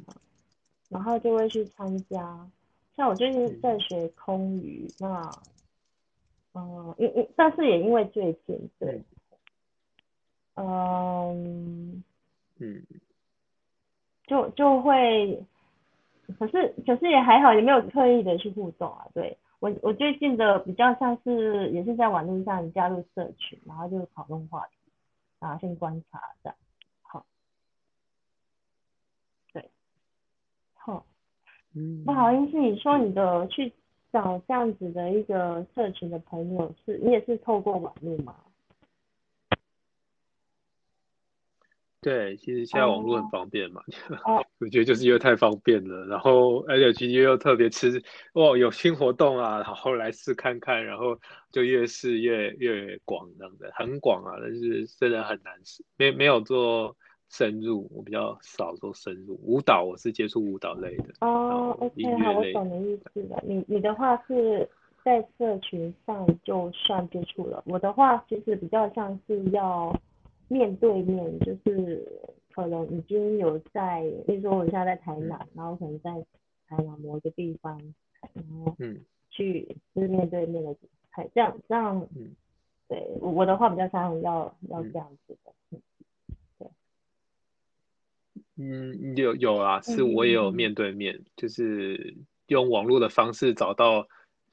[0.88, 2.48] 然后就会去参加。
[2.96, 5.28] 像我最近在学空余，那，
[6.54, 9.02] 嗯，因因，但是也因为最近，对，
[10.54, 12.04] 嗯，
[12.59, 12.86] 嗯，
[14.26, 15.44] 就就会，
[16.39, 19.37] 可是可是也还好，也没有刻意的去互动啊，对。
[19.59, 24.77] 我我最近的比较像是也是在网络上加入社群，然后就讨论话题，
[25.41, 26.57] 然后先观察这样，
[27.01, 27.24] 好，
[29.55, 29.70] 对，
[30.74, 31.07] 好，
[31.74, 33.72] 嗯，不好意思，你说你的去
[34.12, 38.37] 找这样子的一个社群的朋友，是你也是透过网络吗？
[42.07, 43.82] 对，其实现在网络很方便嘛，
[44.61, 48.00] 我觉得就是因为太方便了，然后而且其实又特别吃，
[48.34, 51.18] 哇，有新活动啊，然后来试看看，然后
[51.50, 56.94] 就越试越越广这样的，很广啊，但是真的很难试，没没有做
[57.28, 59.36] 深入，我比较少做深入。
[59.42, 61.07] 舞蹈我是接触舞蹈类的。
[61.22, 63.42] 哦，OK，好，我懂的意思了。
[63.44, 64.70] 你你的话是
[65.04, 69.92] 在社群上就算接触了，我的话其实比较像是要。
[70.49, 72.07] 面对面就是
[72.53, 76.11] 可能已经有在，比如说我现在在台南，然后可能在
[76.68, 77.80] 台南某一个地方，
[78.32, 80.76] 然后嗯，去就是面对面的，
[81.34, 82.34] 这样这样，嗯，
[82.88, 85.78] 对，我的话比较常要要这样子的，
[86.59, 86.68] 对，
[88.57, 92.16] 嗯，有有啊，是我也有面对面，就是
[92.47, 94.07] 用网络的方式找到。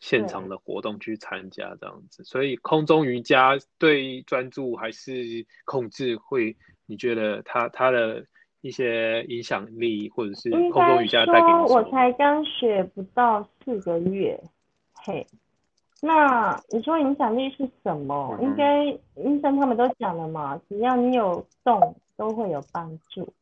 [0.04, 8.26] 现场的活动去参加这样子，所以空中瑜伽对专注还是控制会，你觉得它它的
[8.60, 14.38] 一些影响力，或者是空中瑜伽带给你我才刚学不到四个月，
[14.94, 15.26] 嘿，
[16.02, 18.38] 那你说影响力是什么？
[18.42, 23.34] 应该医生他们都讲了嘛，只要你有动，都会有帮助。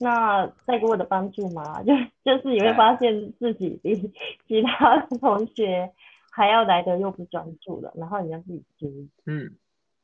[0.00, 1.82] 那带给我的帮助吗？
[1.82, 1.92] 就
[2.24, 3.94] 就是你会 发现自己比
[4.46, 5.92] 其他的同学
[6.38, 9.56] 还要来的又不专注了，然后你要自己注意，嗯，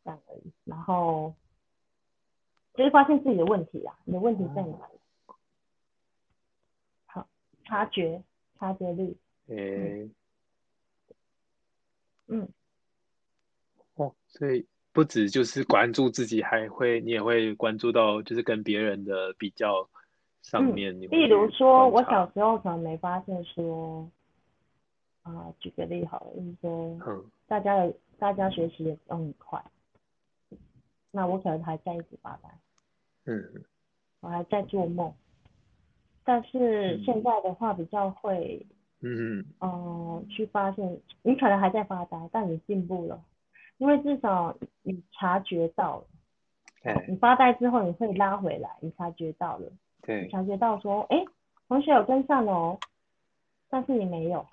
[0.04, 0.52] 这样而已。
[0.64, 1.34] 然后
[2.74, 4.98] 就是发现自己的问题啊，你的问题在哪里？
[7.06, 7.26] 好，
[7.64, 8.22] 察觉，
[8.58, 9.16] 察觉力。
[9.46, 10.10] 诶，
[12.26, 12.48] 嗯，
[13.94, 14.66] 哦，所以。
[14.94, 19.88] 不止就是关注自己，还会你也会关注到，就是跟别人的比较
[20.40, 21.00] 上面。
[21.00, 24.08] 例如说，我小时候可能没发现说，
[25.24, 29.62] 啊，举个例好了，就是说，嗯，大家的大家学习也都很快，
[31.10, 32.48] 那我可能还在一直发呆，
[33.24, 33.64] 嗯，
[34.20, 35.12] 我还在做梦，
[36.24, 38.64] 但是现在的话比较会，
[39.00, 39.38] 嗯。
[39.40, 43.22] 嗯，哦，去发现你可能还在发呆，但你进步了。
[43.78, 46.06] 因为至少你察觉到了，
[46.82, 47.04] 对。
[47.08, 49.70] 你发呆之后你会拉回来，你察觉到了，
[50.00, 51.24] 对，察觉到说，哎，
[51.68, 52.78] 同学有跟上哦，
[53.68, 54.46] 但是你没有，哦，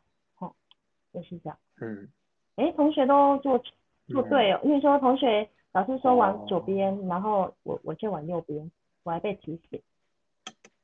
[1.14, 2.07] 就是这样，嗯，
[2.55, 3.62] 哎，同学都做
[4.07, 8.72] 做对哦，因为说同学老师说往左边，然后我我就往右边，
[9.03, 9.82] 我还被提醒，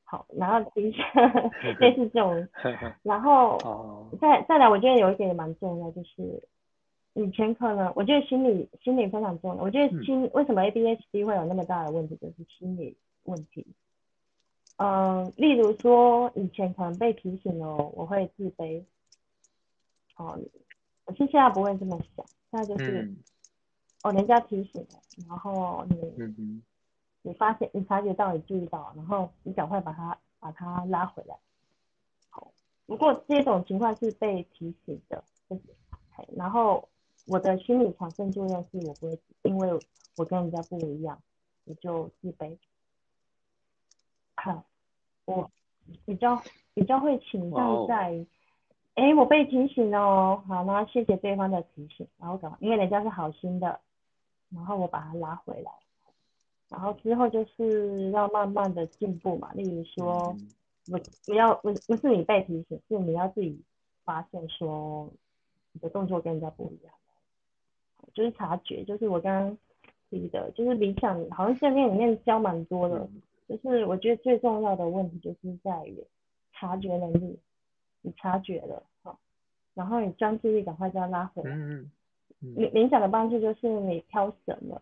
[0.04, 1.02] 好，然后提醒
[1.80, 2.48] 类似这种，
[3.04, 3.58] 然后
[4.22, 6.44] 再再来，我觉得有一点也蛮重要，就是。
[7.20, 9.64] 以前可能，我觉得心理心理非常重要。
[9.64, 13.66] 我觉得心为什么 ADHD 会有那么大的问题，就是心理问题。
[14.76, 18.84] 嗯，例如说以前可能被提醒了，我会自卑。
[20.18, 20.38] 哦，
[21.06, 23.16] 我是现在不会这么想，现在就是
[24.04, 26.34] 哦，人家提醒了，然后你
[27.22, 31.38] 你发现你察觉到你注意到，然后你赶快把它把它拉回来。
[32.30, 32.52] 好，
[32.86, 35.62] 不过这种情况是被提醒的，就是
[36.36, 36.88] 然后。
[37.30, 39.78] 我的心理产生作用是我不会，因为
[40.16, 41.22] 我跟人家不一样，
[41.66, 42.58] 我就自卑。
[44.38, 44.64] 好，
[45.26, 45.52] 我
[46.06, 46.42] 比较
[46.74, 48.26] 比较会倾向在，
[48.98, 52.58] 哎，我被提醒了哦，好，那谢谢对方的提醒，然后么？
[52.60, 53.80] 因为人家是好心的，
[54.50, 55.72] 然后我把他拉回来，
[56.68, 59.52] 然后之后就是要慢慢的进步嘛。
[59.54, 60.36] 例如说，
[60.92, 63.62] 我不要不不是你被提醒，是你要自己
[64.04, 65.08] 发现说
[65.74, 66.92] 你的动作跟人家不一样。
[68.16, 69.58] 就是察觉，就是我刚刚
[70.10, 73.08] ADHD 的，就是理想，好像训练里面教蛮多的。
[73.48, 76.04] 就是我觉得最重要的问题就是在于
[76.52, 77.38] 察觉能力，
[78.08, 79.20] 你察觉了，好，
[79.74, 81.54] 然后你专注力赶快就要拉回来。
[81.54, 81.92] 嗯
[82.40, 84.80] 冥冥想的帮助就是你挑什么，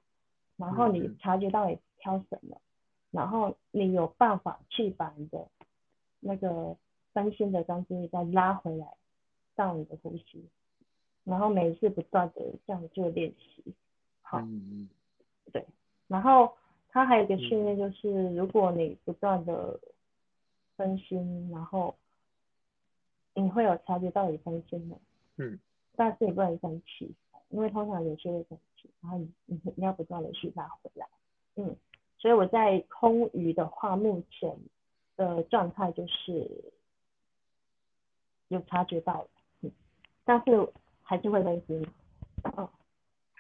[0.57, 2.59] 然后你察觉到你挑神了，
[3.11, 5.47] 然后你有办法去把你的
[6.19, 6.76] 那个
[7.13, 8.86] 分心的专注力再拉回来
[9.55, 10.45] 到你的呼吸，
[11.23, 13.73] 然后每一次不断的这样做练习。
[14.21, 14.89] 好，嗯
[15.53, 15.65] 对，
[16.09, 16.53] 然后
[16.89, 19.80] 它还有一个训练就是，如果你不断的
[20.76, 21.95] 分心，然后
[23.36, 24.97] 你会有察觉到你分心了，
[25.38, 25.59] 嗯，
[25.95, 27.13] 但是你不能生气，
[27.49, 31.07] 因为通常有些会生气，然后你你你要不断的去拉回来，
[31.55, 31.75] 嗯，
[32.17, 34.57] 所以我在空余的话，目前
[35.15, 36.49] 的状态就是
[38.47, 39.29] 有察觉到了，
[39.61, 39.71] 嗯，
[40.23, 40.67] 但是
[41.03, 41.88] 还是会分心，
[42.57, 42.67] 嗯。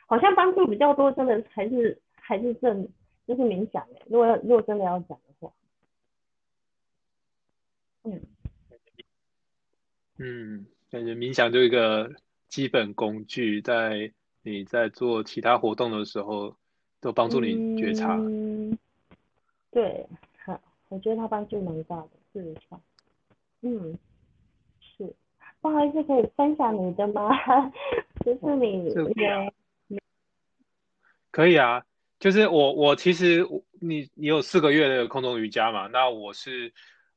[0.07, 2.87] 好像帮助比较多，真的还是还是正
[3.25, 4.03] 就是冥想诶。
[4.05, 5.51] 如果要如果真的要讲的话，
[8.03, 8.21] 嗯
[10.17, 12.11] 嗯，感觉冥想就一个
[12.47, 14.11] 基本工具，在
[14.43, 16.55] 你在做其他活动的时候，
[17.01, 18.15] 都帮助你觉察。
[18.15, 18.77] 嗯，
[19.71, 20.07] 对，
[20.45, 22.81] 好，我觉得它帮助蛮大的，事实上，
[23.61, 23.97] 嗯，
[24.79, 25.13] 是，
[25.59, 27.29] 不好意思，可以分享你的吗？
[28.23, 29.53] 就是你的，
[31.31, 31.83] 可以啊，
[32.19, 33.45] 就是我我其实
[33.81, 35.87] 你你有四个月的空中瑜伽嘛？
[35.87, 36.73] 那我是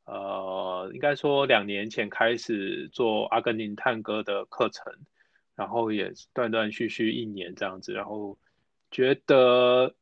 [0.09, 4.93] 呃，应该说两年前开始做阿根廷探戈的课程，
[5.55, 8.39] 然后也断断续续一年这样子，然后
[8.91, 9.95] 觉得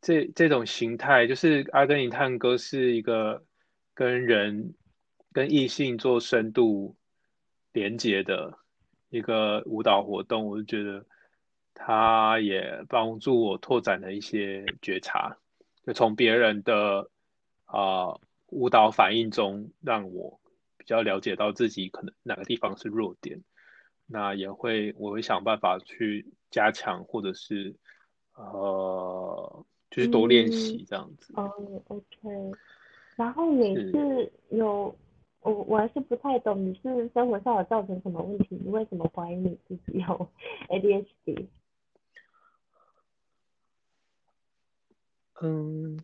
[0.00, 3.44] 这这种形态，就是阿根廷探戈是一个
[3.94, 4.74] 跟人
[5.32, 6.96] 跟异性做深度
[7.72, 8.58] 连接的
[9.10, 11.06] 一个舞蹈活动，我就觉得。
[11.74, 15.34] 它也帮助我拓展了一些觉察，
[15.86, 17.10] 就从别人的
[17.64, 18.14] 啊、
[18.52, 20.38] 舞蹈反应中，让我
[20.76, 23.42] 比较了解到自己可能哪个地方是弱点，
[24.06, 27.74] 那也会我会想办法去加强，或者是
[28.34, 31.32] 呃就是多练习这样子。
[31.36, 31.50] 哦
[31.88, 32.52] ，OK，
[33.16, 34.94] 然后你是有
[35.40, 38.56] 我我还是不太懂，你是生活上有造成什么问题？
[38.62, 40.28] 你为什么怀疑你自己有
[40.68, 41.46] ADHD？
[45.40, 46.02] 嗯，不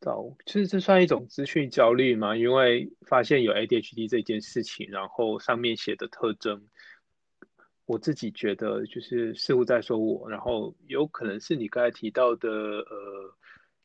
[0.00, 2.36] 到，其实这算一种资讯焦虑吗？
[2.36, 6.68] 因为发现有 ADHD 这件事情，然后上面写的特征，
[7.84, 13.34] 我自己觉得就是似乎在说我，然后有可能是你刚才提到的，呃，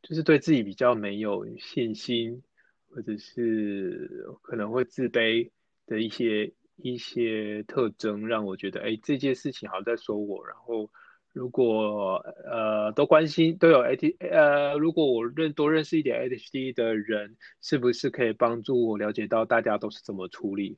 [0.04, 2.42] 就是对自己比较没有信心，
[2.90, 5.50] 或者是可能会自卑
[5.86, 10.90] 的一些一些特征，让我觉得，哎，这件事情好像在说我，然后。
[11.34, 12.16] 如果
[12.46, 20.78] 呃都关心都有 AD 呃，如果我认多认识一点 ADHD 的人，是不是可以帮助我了解到大家都是怎么处理？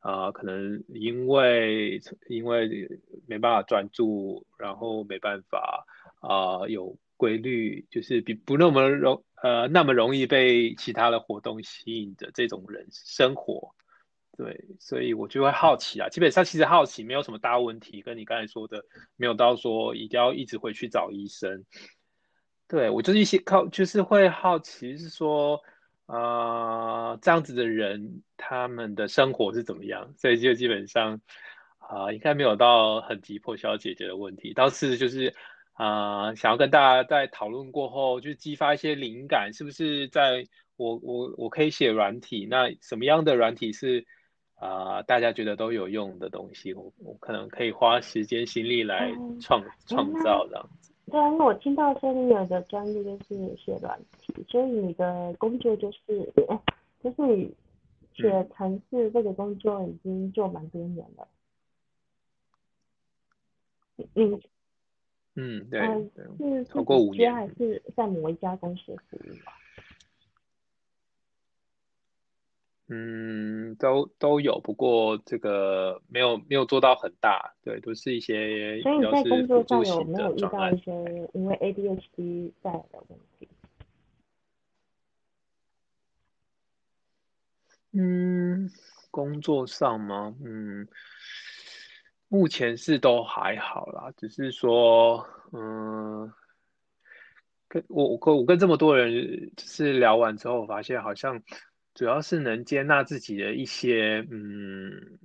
[0.00, 1.98] 啊、可能因为
[2.28, 2.86] 因为
[3.26, 5.86] 没办法专注，然后没办法
[6.20, 13.74] 啊、有规律，就是比不那么容呃那么容易被其他的活动吸引的这种人生活。
[14.36, 16.08] 对，所以我就会好奇啊。
[16.08, 21.64] 基本上其实好奇没有什么大问题，跟你刚才说的没有到说一定要一直回去找医生。
[22.66, 25.62] 对，我就是一些靠，就是会好奇是说，
[26.06, 30.12] 啊、呃，這樣子的人他们的生活是怎么样？
[30.18, 31.20] 所以就基本上
[31.78, 34.52] 啊、呃，應該沒有到很急迫需要解决的问题。
[34.52, 35.32] 倒是就是
[35.74, 42.48] 啊、想要跟大家在讨论过后，就激发一些灵感，是不是在我我我可以写软体？
[42.50, 44.04] 那什么样的软体是？
[44.64, 50.90] 啊、呃，大家觉得都有用的东西，我我可能可以花时间心力来创、嗯、創造这样子。
[51.10, 55.98] 对啊，那我听到说你有的专业就是写软体，所以你的工作就是，
[57.02, 57.54] 就是你
[58.14, 61.28] 寫程式这个工作已经做蛮多年了。
[64.14, 64.40] 嗯
[65.34, 69.63] 嗯，对，呃、是超过五年，还是在某一家公司服務？
[72.88, 78.82] 嗯，都都有，不过这个没有没有做到很大，对，都是一些。
[78.82, 80.92] 所以你在工作上有没有遇到一些
[81.32, 83.48] 因为 ADHD 帶來的問題？
[87.92, 88.68] 嗯，
[89.10, 90.36] 工作上吗？
[90.44, 90.86] 嗯，
[92.28, 96.30] 目前是都还好啦，只是说，嗯，
[97.66, 101.42] 跟我我跟我跟这么多人就是聊完之后，我發現好像。
[101.94, 105.18] 主要是能接纳自己的一些，嗯，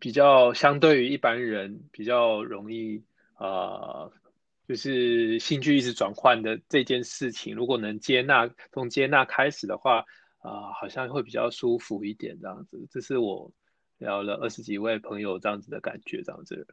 [0.00, 3.02] 比较相对于一般人比较容易，
[3.38, 4.10] 呃，
[4.66, 10.06] 就是兴趣一直转换的这件事情，如果能接纳，从接纳开始的话，
[10.38, 12.88] 啊，好像会比较舒服一点这样子。
[12.90, 13.52] 这是我
[13.98, 16.66] 聊了二十几位朋友这样子的感觉，这样子。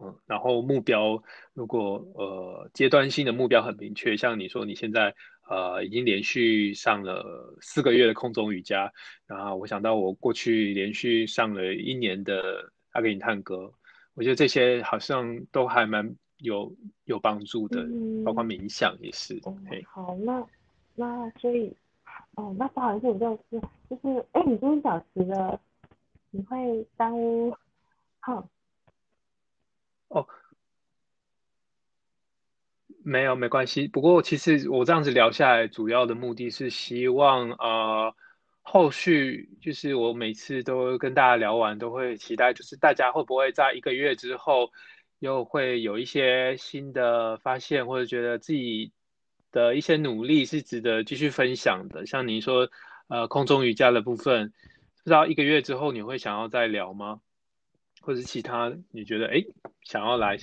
[0.00, 5.14] 嗯，然后目标如果呃阶段性的目标很明确，像你说你现在
[5.48, 8.92] 呃已经连续上了四个月的空中瑜伽，
[9.26, 13.72] 然后我想到我过去连续上了一年的阿根廷探戈，
[14.14, 16.74] 我觉得这些好像都还蛮有
[17.04, 19.40] 有帮助的，嗯包括冥想也是。
[19.86, 20.46] 好，那
[20.94, 21.74] 那所以
[22.34, 25.60] 哦，那不好意思，我就是就是哎，你今天小时了
[26.30, 27.54] 你会耽误
[28.20, 28.48] 好。
[30.08, 30.26] 哦，
[33.08, 33.86] 没有没关系。
[33.86, 38.12] 不过其实我这样子聊下来，主要的目的是希望呃，
[38.62, 44.72] 后续就是我每次都跟大家聊完，都会期待，就是大家会不会在一个月之后，
[45.20, 48.90] 又会有一些新的发现，或者觉得自己
[49.52, 52.06] 的一些努力是值得继续分享的。
[52.06, 52.68] 像你说
[53.06, 57.20] 呃，空中瑜伽的部分，不知道一个月之后你会想要再聊吗？
[58.00, 59.44] 或者其他你觉得哎
[59.82, 60.36] 想要来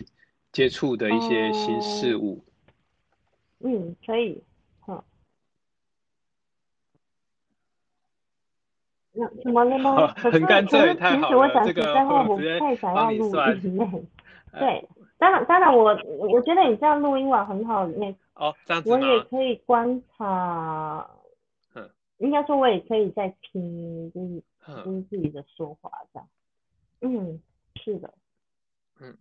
[0.54, 2.46] 接触的一些新事物，
[3.66, 4.44] 嗯，可以，
[4.82, 5.04] 好，
[9.14, 10.14] 那怎么了吗？
[10.16, 11.66] 很干脆，太好了。
[11.66, 11.94] 这个
[12.28, 14.06] 我太想要录音嘞。
[14.60, 14.88] 对，
[15.18, 15.98] 当然当然，我
[16.28, 21.10] 我觉得你这样录音网很好，那哦这样子我也可以观察，
[21.74, 24.44] 嗯，应该说我也可以在听，就是
[24.84, 26.28] 听自己的说话这样，
[27.02, 27.42] 嗯。
[27.84, 28.14] 是的，
[29.00, 29.18] 嗯，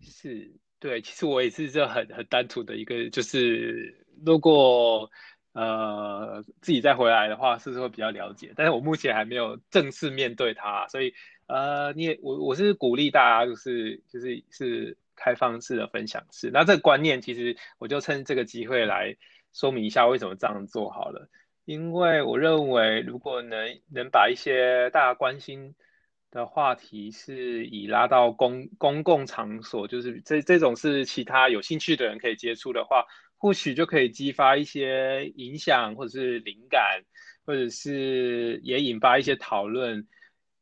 [0.00, 0.52] 是
[0.86, 5.10] 对，其实我也是这很很单纯的一个，就是如果
[5.52, 8.52] 呃自己再回来的话，是不是会比较了解？
[8.54, 11.12] 但是我目前还没有正式面对它，所以
[11.48, 16.52] 呃，你也我我是鼓励大家，就是就是是开放式的分享式。
[16.52, 19.16] 那这个观念，其实我就趁这个机会来
[19.52, 21.28] 说明一下为什么这样做好了。
[21.64, 25.74] 因为我认为，如果能能把一些大家关心。
[26.36, 33.04] 的话题是以拉到公公共场所，就是这这种是其他有兴趣的人可以接触的话，
[33.38, 37.02] 或许就可以激发一些影响，或者是灵感，
[37.46, 40.06] 或者是也引发一些讨论。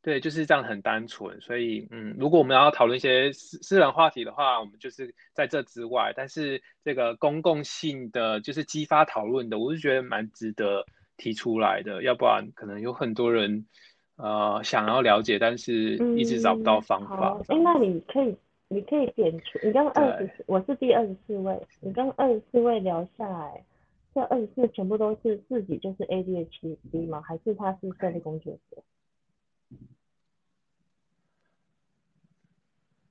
[0.00, 1.40] 对，就是这样很单纯。
[1.40, 6.12] 所以，嗯，如果我们要讨论一些私私人话题的话，我们就是在这之外。
[6.14, 10.84] 但是这个公共性的，就是激发讨论的，我是觉得蛮值得
[11.16, 12.02] 提出来的。
[12.02, 13.66] 要不然，可能有很多人。
[14.16, 17.36] 呃，想要了解，但是一直找不到方法。
[17.48, 18.36] 哎，那你可以，
[18.68, 23.64] 你可以点出，你刚二十四，我是第二十四位，你刚二十四位聊下来，
[24.14, 27.20] 这二十四全部都是自己就是 ADHD 吗？
[27.26, 28.82] 还是他是社会工作者？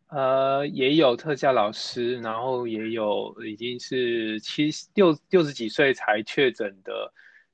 [0.07, 7.11] 呃，也有特教老师，然后也有已经是七六六十几岁才确诊的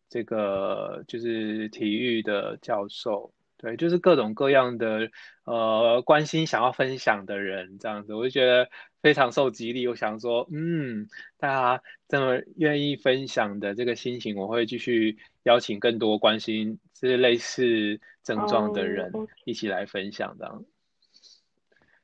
[0.07, 3.31] 这个就是体育的教授。
[3.61, 5.11] 对，就是各种各样的
[5.43, 8.69] 呃关心想要分享的人这样子，我就觉得
[9.01, 9.85] 非常受激励。
[9.85, 11.07] 我想说，嗯，
[11.37, 19.11] 大家这么愿意分享的这个心情，我会继续邀请更多关心这类似症状的人
[19.43, 20.63] 一起来分享，这样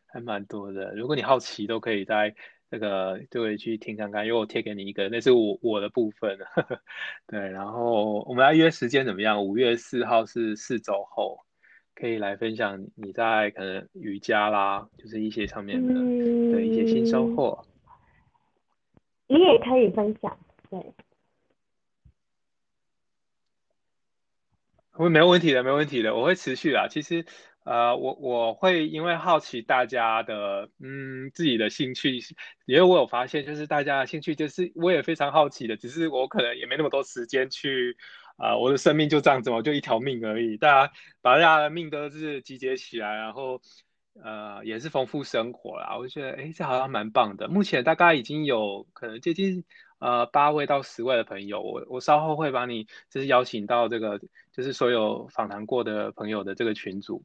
[0.08, 0.94] 还蛮多的。
[0.94, 2.36] 如果你好奇，都可以在
[2.70, 6.38] 这个就会去听看看，因为我贴给你一个，那是我我的部分。
[7.28, 9.46] 对，然后我们要约时间怎么样？
[9.46, 11.45] 五月四号是四周后。
[11.96, 17.66] 可以来分享你在可能瑜伽啦，就是一些上面的的一些新收获。
[19.28, 20.38] 你也可以分享，
[20.70, 20.94] 对。
[24.92, 26.88] 会没有问题的，没问题的，我会持续啊。
[26.88, 27.26] 其实，
[27.64, 32.20] 呃，我我会因为好奇大家的，嗯，自己的兴趣，
[32.66, 37.98] 因为我有发现，就是大家的兴趣，就是我也非常好奇的，只是我可能也没那么多时间去。
[38.38, 40.58] 啊，我的生命就这样子嘛，就一条命而已。
[40.58, 43.62] 大家把大家的命都是集结起来，然后
[44.22, 45.98] 呃，也是丰富生活啦。
[45.98, 47.48] 我觉得，哎，这好像蛮棒的。
[47.48, 49.64] 目前大概已经有可能接近
[50.00, 54.20] 呃八位到十位的朋友，我我稍后会把你就是邀请到这个
[54.52, 57.24] 就是所有访谈过的朋友的这个群组，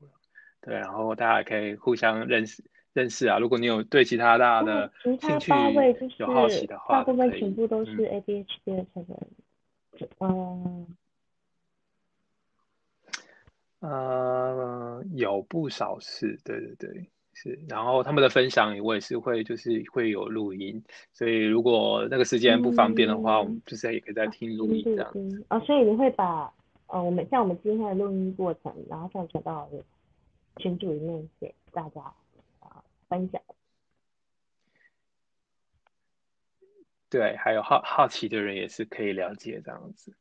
[0.61, 3.39] 对，然后大家可以互相认识认识啊。
[3.39, 5.53] 如果你有对其他大的兴趣
[6.19, 10.87] 有好奇的话，大部分全部都是 ADHD 的成员，嗯。
[13.81, 17.59] 呃，有不少是，对对对，是。
[17.69, 25.13] 然后他们的分享，我也是会，就是会有录音，所以如果那个时间不方便的话，我们就是也可以在听录音这样。
[25.49, 26.53] 啊，所以你会把
[26.89, 29.69] 呃，我们像我们今天的录音过程，然后上传到
[30.57, 32.03] 群组里面给大家
[32.59, 33.41] 啊分享。
[37.09, 40.15] 对，还有好好奇的人也是可以了解这样子。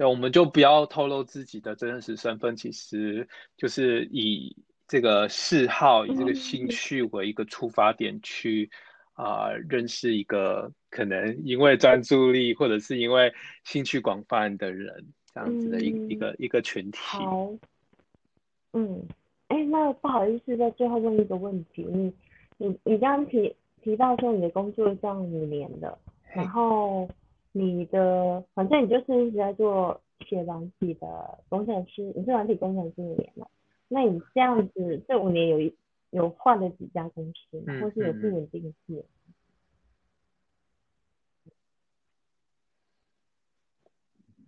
[0.00, 3.28] 对，我们就不要透露自己的真实身份，其实
[3.58, 4.56] 就是以
[4.88, 8.70] 这个嗜好、以这个兴趣为一个出发点去
[9.12, 13.30] 啊认识一个可能因为专注力或者是因为
[13.64, 16.98] 兴趣广泛的人这样子的一一个一个群体。
[16.98, 17.52] 好，
[18.72, 19.06] 嗯，
[19.48, 22.10] 哎，那不好意思，在最后问一个问题，你
[22.56, 23.54] 你你刚刚提。
[23.82, 25.98] 提到说你的工作是这样五年了，
[26.34, 27.08] 然后
[27.52, 33.50] 你的反正你就是一直在做写软体的工程师，你是软体工程师五年了，
[33.88, 35.74] 那你这样子这五年有一
[36.10, 39.02] 有换了几家公司，或是有不稳定性？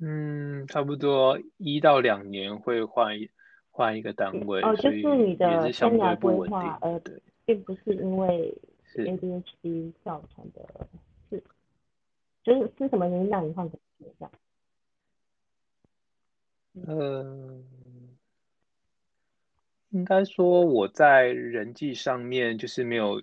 [0.01, 3.31] 嗯，差不多一到两年会换一
[3.71, 7.01] 换一个单位，哦，就是你的生涯规划，呃，
[7.45, 8.57] 并不是因为。
[8.95, 10.87] ADHD 造成的，是，
[12.43, 14.33] 就是是什么原因让你换成这样？
[16.75, 17.65] 嗯，
[19.91, 23.23] 应该说我在人际上面就是没有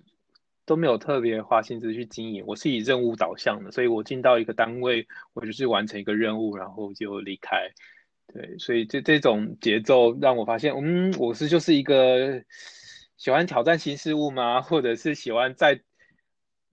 [0.64, 7.70] 都没有特别花心思去经营，我是以任务导向的，所以我进到一个单位，我就是完成一个任务，然后就离开。
[8.26, 12.42] 对，所以这这种节奏让我发现，嗯，我是就是一个。
[13.16, 14.62] 喜欢挑战新事物吗？
[14.62, 15.82] 或者是喜欢在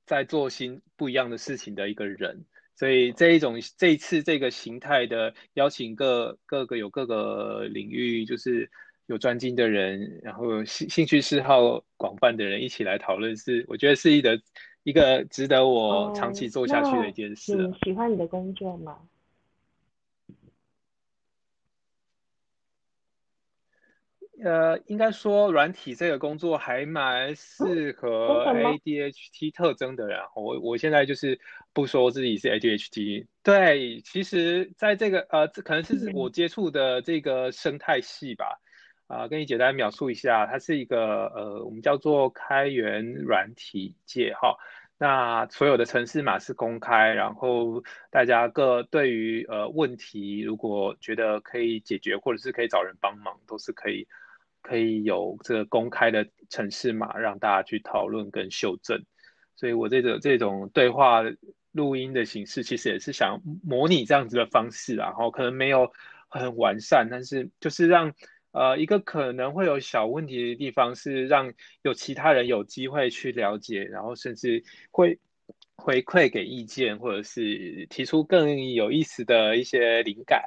[0.07, 2.43] 在做新不一样的事情的一个人？
[2.75, 8.69] 所以这一种这一次这个形态的邀请各各个有各个领域就是
[9.07, 14.39] 有专精的人，然后兴兴趣嗜好广泛的人一起来讨论，是我觉得是一个
[14.83, 17.55] 一个值得我长期做下去的一件事。
[17.55, 18.99] 你喜欢你的工作吗？
[24.43, 30.19] 呃，应该说软体这个工作还蛮适合 ADHD 特征的人。
[30.35, 31.39] 我我现在就是
[31.73, 38.59] 不说自己是 ADHD，对，其实在这个呃，这可能是我接触的这个生态系吧。
[39.07, 44.57] 啊，跟你简单描述一下，它是一个呃，我们叫做开源软体界哈。
[44.99, 47.81] 那所有的城市码是公开，然后
[48.11, 54.05] 大家各对于呃问题，如果觉得可以解决，或者是可以找人帮忙，都是可以。
[54.67, 59.01] 可以有这个公开的城市码，让大家去讨论跟修正。
[59.55, 61.23] 所以我这个这种对话
[61.71, 65.89] 录音的形式，其实也是想模拟这样子的方式，然后可能没有
[66.27, 68.13] 很完善，但是就是让
[68.51, 74.61] 呃一个可能会有小问题的地方，是让有其他人有机会去了解，然后甚至
[74.91, 75.17] 会
[75.77, 80.43] 回馈给意见，或者是提出更有意思的一些灵感。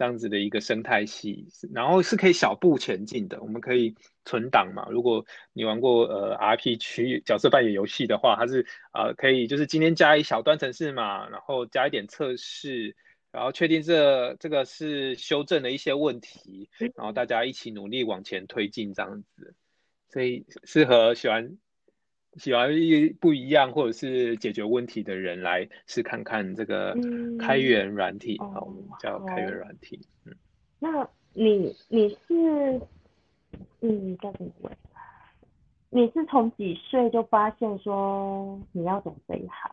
[0.00, 3.38] 这样子的一个生态系，然后是可以小步前进的。
[3.42, 3.94] 我们可以
[4.24, 4.88] 存档嘛？
[4.90, 5.22] 如果
[5.52, 12.96] 你玩过呃 R P 区角色扮演游戏的话，它是呃可以就是今天加一小段程式嘛，然后加一点测试，
[13.30, 19.54] 然后确定这这个是修正的一些问题，然后大家一起努力往前推进这样子。
[20.08, 21.58] 所以适合喜欢。
[22.36, 26.96] 喜欢一不一样或者是解决问题的人来试看看这个
[27.38, 30.00] 开源软体，好，我们叫开源软体。
[30.24, 30.34] 嗯，
[30.78, 32.80] 那你你是
[33.80, 34.70] 嗯叫什么？
[35.90, 39.72] 你是从几岁就发现说你要走这一行？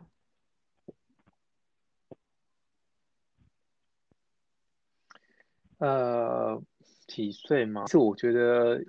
[5.77, 6.59] 呃，
[7.05, 7.85] 几岁吗？
[7.85, 8.83] 是我觉得。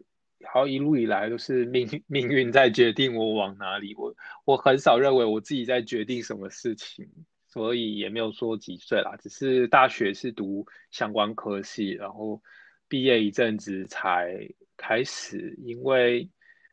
[0.50, 3.94] 好，一路以来都是命 命运在决定我往哪里。
[3.96, 7.06] 我我很少认为我自己在决定什么事情，
[7.46, 9.14] 所以也没有说几岁啦。
[9.20, 12.40] 只是大学是读相关科系，然后
[12.88, 14.48] 毕业一阵子才
[14.78, 16.30] 开始，因为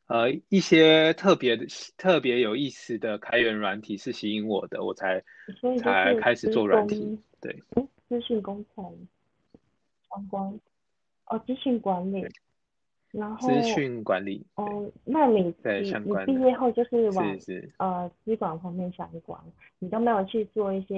[0.07, 1.65] 呃一些特别的、
[1.97, 5.21] 特别有意思的开源软体是吸引我的，我才
[5.81, 7.19] 才开始做软体。
[7.41, 7.61] 对，
[8.07, 9.07] 资讯工程
[10.09, 10.59] 相关
[11.25, 12.25] 哦，资讯管理。
[13.17, 15.53] 然后资讯管理哦，那你你
[16.03, 17.25] 你毕业后就是往
[17.77, 19.39] 呃资管方面相关，
[19.79, 20.95] 你都没有去做一些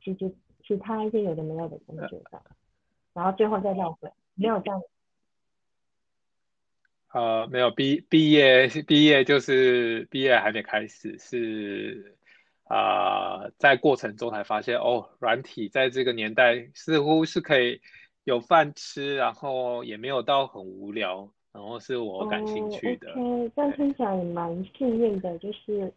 [0.00, 0.32] 其实
[0.64, 2.40] 其他一些有的没有的工作上，
[3.12, 4.80] 然后最后再绕回没有这样。
[7.12, 12.16] 呃，没有毕毕业毕业就是毕业还没开始，是
[12.68, 17.80] 啊，在过程中才发现哦，软体在这个年代似乎是可以。
[18.24, 23.12] 有饭吃，然后也没有到很无聊，然后是我感兴趣的。
[23.12, 25.92] OK，但听起来也蛮幸运的，就是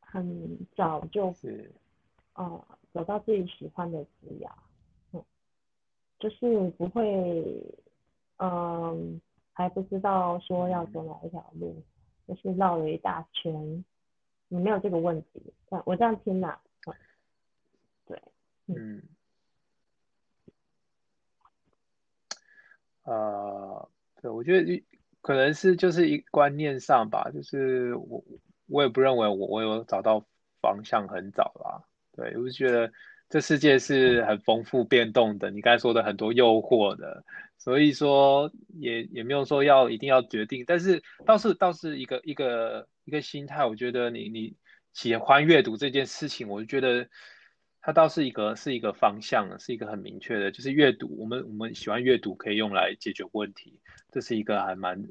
[0.00, 1.70] 很早就，是，
[2.34, 4.48] 呃，找到自己喜欢的职业，
[5.12, 5.24] 嗯，
[6.18, 7.64] 就是不会，
[8.36, 9.20] 嗯，
[9.52, 11.82] 还不知道说要走哪一条路，
[12.26, 13.84] 就是绕了一大圈，
[14.48, 15.42] 你没有这个问题。
[15.84, 16.60] 我这样听啦，
[18.06, 18.22] 对，
[18.66, 19.02] 嗯，
[23.08, 23.88] 呃，
[24.20, 24.84] 对，我觉得
[25.22, 28.22] 可能是就是一观念上吧，就是我
[28.66, 30.26] 我也不认为我我有找到
[30.60, 31.82] 方向很早啦，
[32.12, 32.92] 对，我就觉得
[33.30, 37.24] 这世界是很丰富变动的，你刚才说的很多诱惑的。
[37.60, 44.54] 所以说也也没有说要一定要决定，但是倒是倒是一个一个一个心态，我觉得你你
[44.92, 47.08] 喜欢阅读这件事情，我就觉得
[47.88, 53.80] 它倒是一个是一个方向，是一个很明确的，就是阅读，我们我们喜欢阅读可以用来解决问题，
[54.12, 55.04] 这是一个还蛮，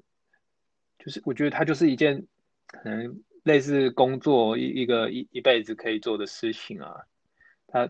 [1.00, 2.28] 就是我觉得它就是一件
[2.68, 7.02] 可能类似工作一一个一一辈子可以做的事情啊，
[7.66, 7.90] 它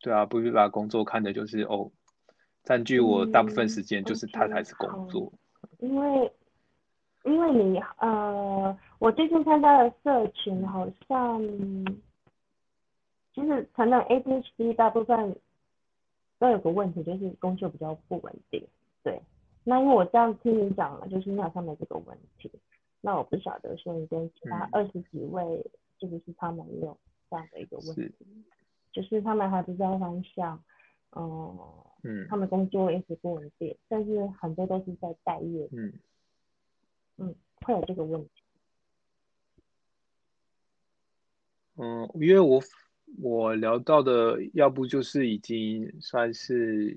[0.00, 1.92] 对啊，不必把工作看的就是哦。
[2.64, 5.30] 占据我大部分时间，就是它才是工作。
[5.80, 6.32] 因为，
[7.24, 11.38] 因为你呃，我最近参加的社群好像，
[13.34, 15.36] 其实承认 ADHD 大部分
[16.38, 18.66] 都有个问题，就是工作比较不稳定。
[19.02, 19.20] 对，
[19.64, 22.50] 那因为我这样听你讲了，就是你好像没这个问题。
[23.00, 26.96] 那我不晓得说你跟其他二十几位是不是他们也有
[27.30, 28.14] 这样的一个问题，
[28.92, 30.62] 就是他们还不知道方向，
[31.12, 31.58] 嗯。
[32.04, 35.68] 嗯，他们工作一直不稳定，但是很多都是在待业。
[35.70, 35.92] 嗯，
[37.16, 38.30] 嗯，会有这个问题。
[41.76, 42.60] 嗯，因为我
[43.20, 46.96] 我聊到的，要不就是已经算是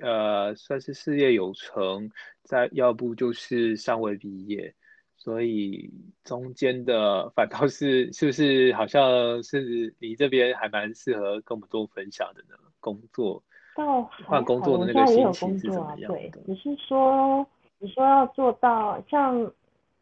[0.00, 2.10] 呃算是事业有成，
[2.42, 4.74] 再要不就是尚未毕业，
[5.16, 5.92] 所以
[6.24, 12.56] 中间的反倒是是不是好像是你这边还蛮适合跟我们做分享的呢？
[12.80, 13.42] 工作。
[13.74, 17.46] 到换工作的那个心情是怎么样对，只是说
[17.78, 19.52] 你说要做到像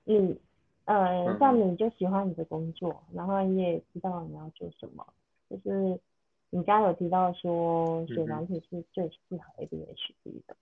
[0.05, 0.35] 你，
[0.87, 5.07] 呃，像你就喜欢你的工作，然后你也知道你要做什么，
[5.49, 6.01] 就是
[6.51, 10.57] 你刚刚有提到说写软体是最适合 ADHD 的，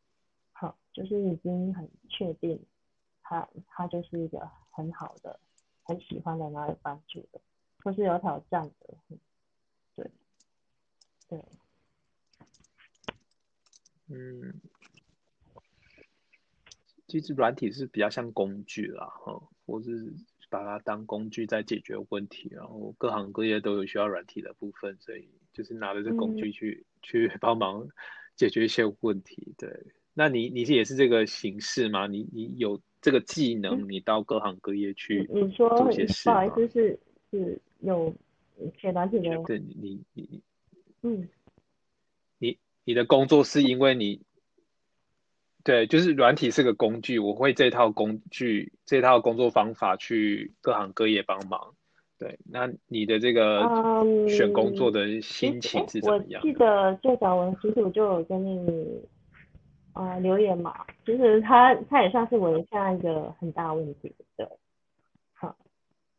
[0.52, 2.64] 好，就是已经很确定，
[3.22, 5.38] 它它就是一个很好的、
[5.82, 7.40] 很喜欢的、然后有帮助的，
[7.82, 8.94] 或是有挑战的，
[9.96, 10.10] 对，
[11.28, 11.44] 对。
[14.08, 14.60] 嗯，
[17.06, 20.14] 其实软体是比较像工具啦，哈，或是
[20.54, 27.88] 把它当工具在解决问题，然后各行各业都有需要软体的部分，所以就是拿着这工具去 去帮忙
[28.36, 29.52] 解决一些问题。
[29.58, 29.68] 对，
[30.12, 32.06] 那你你是也是这个形式吗？
[32.06, 36.30] 你你有这个技能，你到各行各业去你说不好意思，
[36.68, 37.00] 是
[37.32, 38.14] 是有
[38.80, 40.42] 写软体的，对你你你
[41.02, 41.28] 嗯。
[42.38, 44.20] 你你的工作是因为你，
[45.64, 51.74] 对，就是软体是个工具，我会这套工具、这套工作方法去各行各业帮忙。
[52.18, 53.62] 对，那你的这个
[54.28, 56.40] 选工作的心情是怎么样？
[56.44, 59.02] 我记得最早我其实我就有跟你
[59.92, 64.46] 啊留言嘛，其实他他也算是我现在一个很大问题，对，
[65.32, 65.56] 好，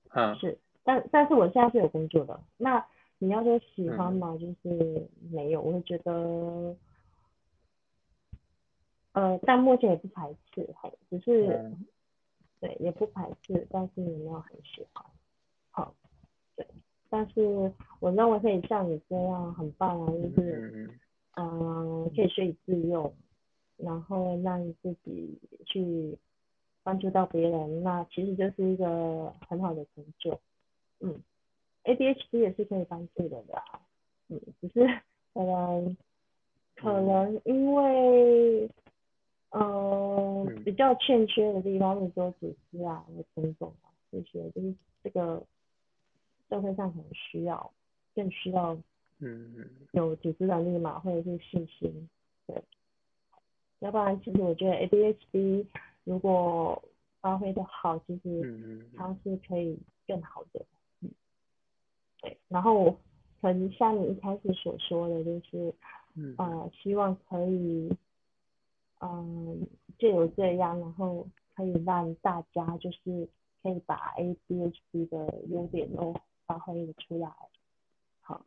[0.10, 2.84] 嗯，是，但但是我现在是有工作的，那。
[3.18, 4.38] 你要说喜欢吗？
[4.38, 6.76] 就是没有，我会觉得，
[9.16, 10.68] 呃，但目前也不排斥，
[11.10, 11.72] 只是，
[12.60, 15.06] 对，也不排斥，但是也没有很喜欢，
[15.72, 15.94] 好，
[16.56, 16.68] 对，
[17.10, 20.90] 但是我认为可以像你这样很棒啊，就是，
[21.38, 23.14] 嗯，可以学以致用，
[23.78, 26.18] 然后让自己去
[26.84, 30.40] 帮助到别人，那其实就是一个很好的成就，
[31.00, 31.22] 嗯。
[31.86, 33.62] ADHD 也是可以帮助的的，
[34.30, 34.88] 嗯，只是
[35.36, 35.98] 可能
[36.76, 38.68] 可能因为
[39.60, 44.74] 呃比较欠缺的地方，比如说组织啊、种种啊这些，就是
[45.04, 45.42] 这个
[46.50, 47.72] 社会上可能需要
[48.14, 48.78] 更需要
[49.20, 49.70] 嗯。
[49.92, 52.10] 有组织能力嘛，或者是信心，
[52.46, 52.62] 对，
[53.80, 55.66] 要不然其实我觉得 ADHD
[56.04, 56.84] 如果
[57.22, 60.66] 发挥的好，其实它是可以更好的。
[61.00, 61.10] 嗯，
[62.22, 62.92] 对然后
[63.42, 65.74] 可能像你一开始所说的，就是，
[66.36, 67.90] 呃，希望可以，
[69.12, 69.68] 嗯，
[69.98, 73.28] 就有这样，然后可以让大家就是
[73.62, 76.16] 可以把 ADHD 的优点都
[76.46, 77.30] 发挥的出来，
[78.22, 78.46] 好，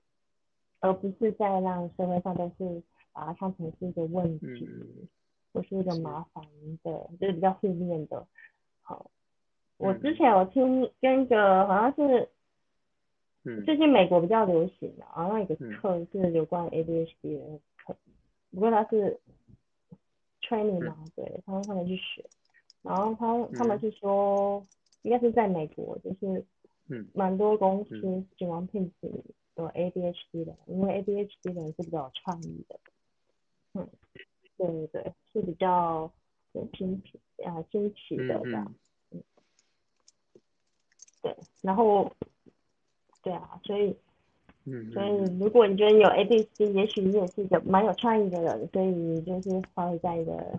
[0.81, 2.83] 而不是在让社会上都是
[3.13, 4.47] 把它看成是一个问题，
[5.53, 6.45] 或是一个麻烦
[6.83, 8.27] 的，就是比较负面的。
[8.83, 9.11] 好，
[9.77, 12.29] 我之前有听跟一个好像是。
[13.65, 17.97] 最近美国比较流行的，然后一个课是有关 ADHD 的课，
[18.51, 19.19] 不过它是
[20.49, 22.25] training 嘛，对，他们他们去学，
[22.83, 24.67] 然后他他们是说，
[25.03, 26.45] 应该是在美国，就是
[26.89, 27.07] 嗯。
[27.15, 29.11] 蛮多公司喜欢聘请
[29.57, 32.81] 有 ADHD 的，因为 ADHD 的人是比较有创意的。
[33.75, 33.89] 嗯，
[34.57, 36.11] 对对对，是比较
[36.53, 38.75] 有新奇啊新奇的嗯这样。
[39.11, 39.23] 嗯。
[41.23, 42.11] 对，然后
[43.23, 43.97] 对啊，所以
[44.71, 50.59] 嗯所嗯以如果你觉得有 ADHD，也许你也是一个蛮有创意的人，所以你就是发挥在一个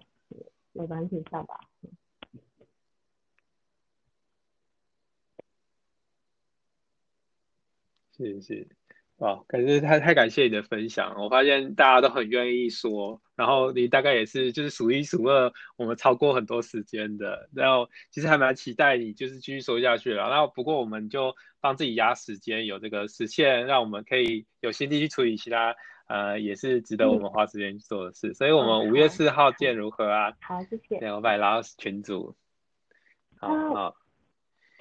[0.73, 1.59] 有关体上吧。
[8.17, 8.67] 是是，
[9.19, 25.75] 哇，感觉太太感谢你的分享，我发现大家都很愿意说，然后你大概也是就是数一数二，我们超过很多时间的，然后其实还蛮期待你就是继续说下去了，然后不过我们就帮自己压时间，有这个时限，让我们可以有心力去处理其他
[26.07, 30.31] 呃也是值得我们花时间去做的事，所以我们五月四号见如何啊？
[30.39, 30.97] 好，谢谢。
[30.97, 32.35] 对，我把你拉到群组，
[33.37, 33.93] 好。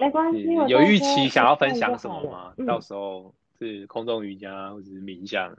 [0.01, 2.55] 没关系，有预期想要分享什么吗？
[2.56, 5.56] 嗯到时候是空中瑜伽或者是冥想。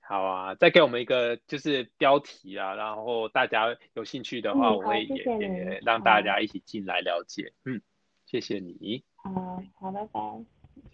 [0.00, 7.52] 好啊，再给我们一个就是标题啊，然后大家有兴趣的话，嗯我会也也让大家一起进来了解。
[7.64, 7.80] 嗯，
[8.26, 10.44] 谢谢你，好，好，拜拜。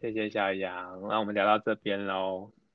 [0.01, 2.53] 谢谢小杨，那我们聊到这边喽。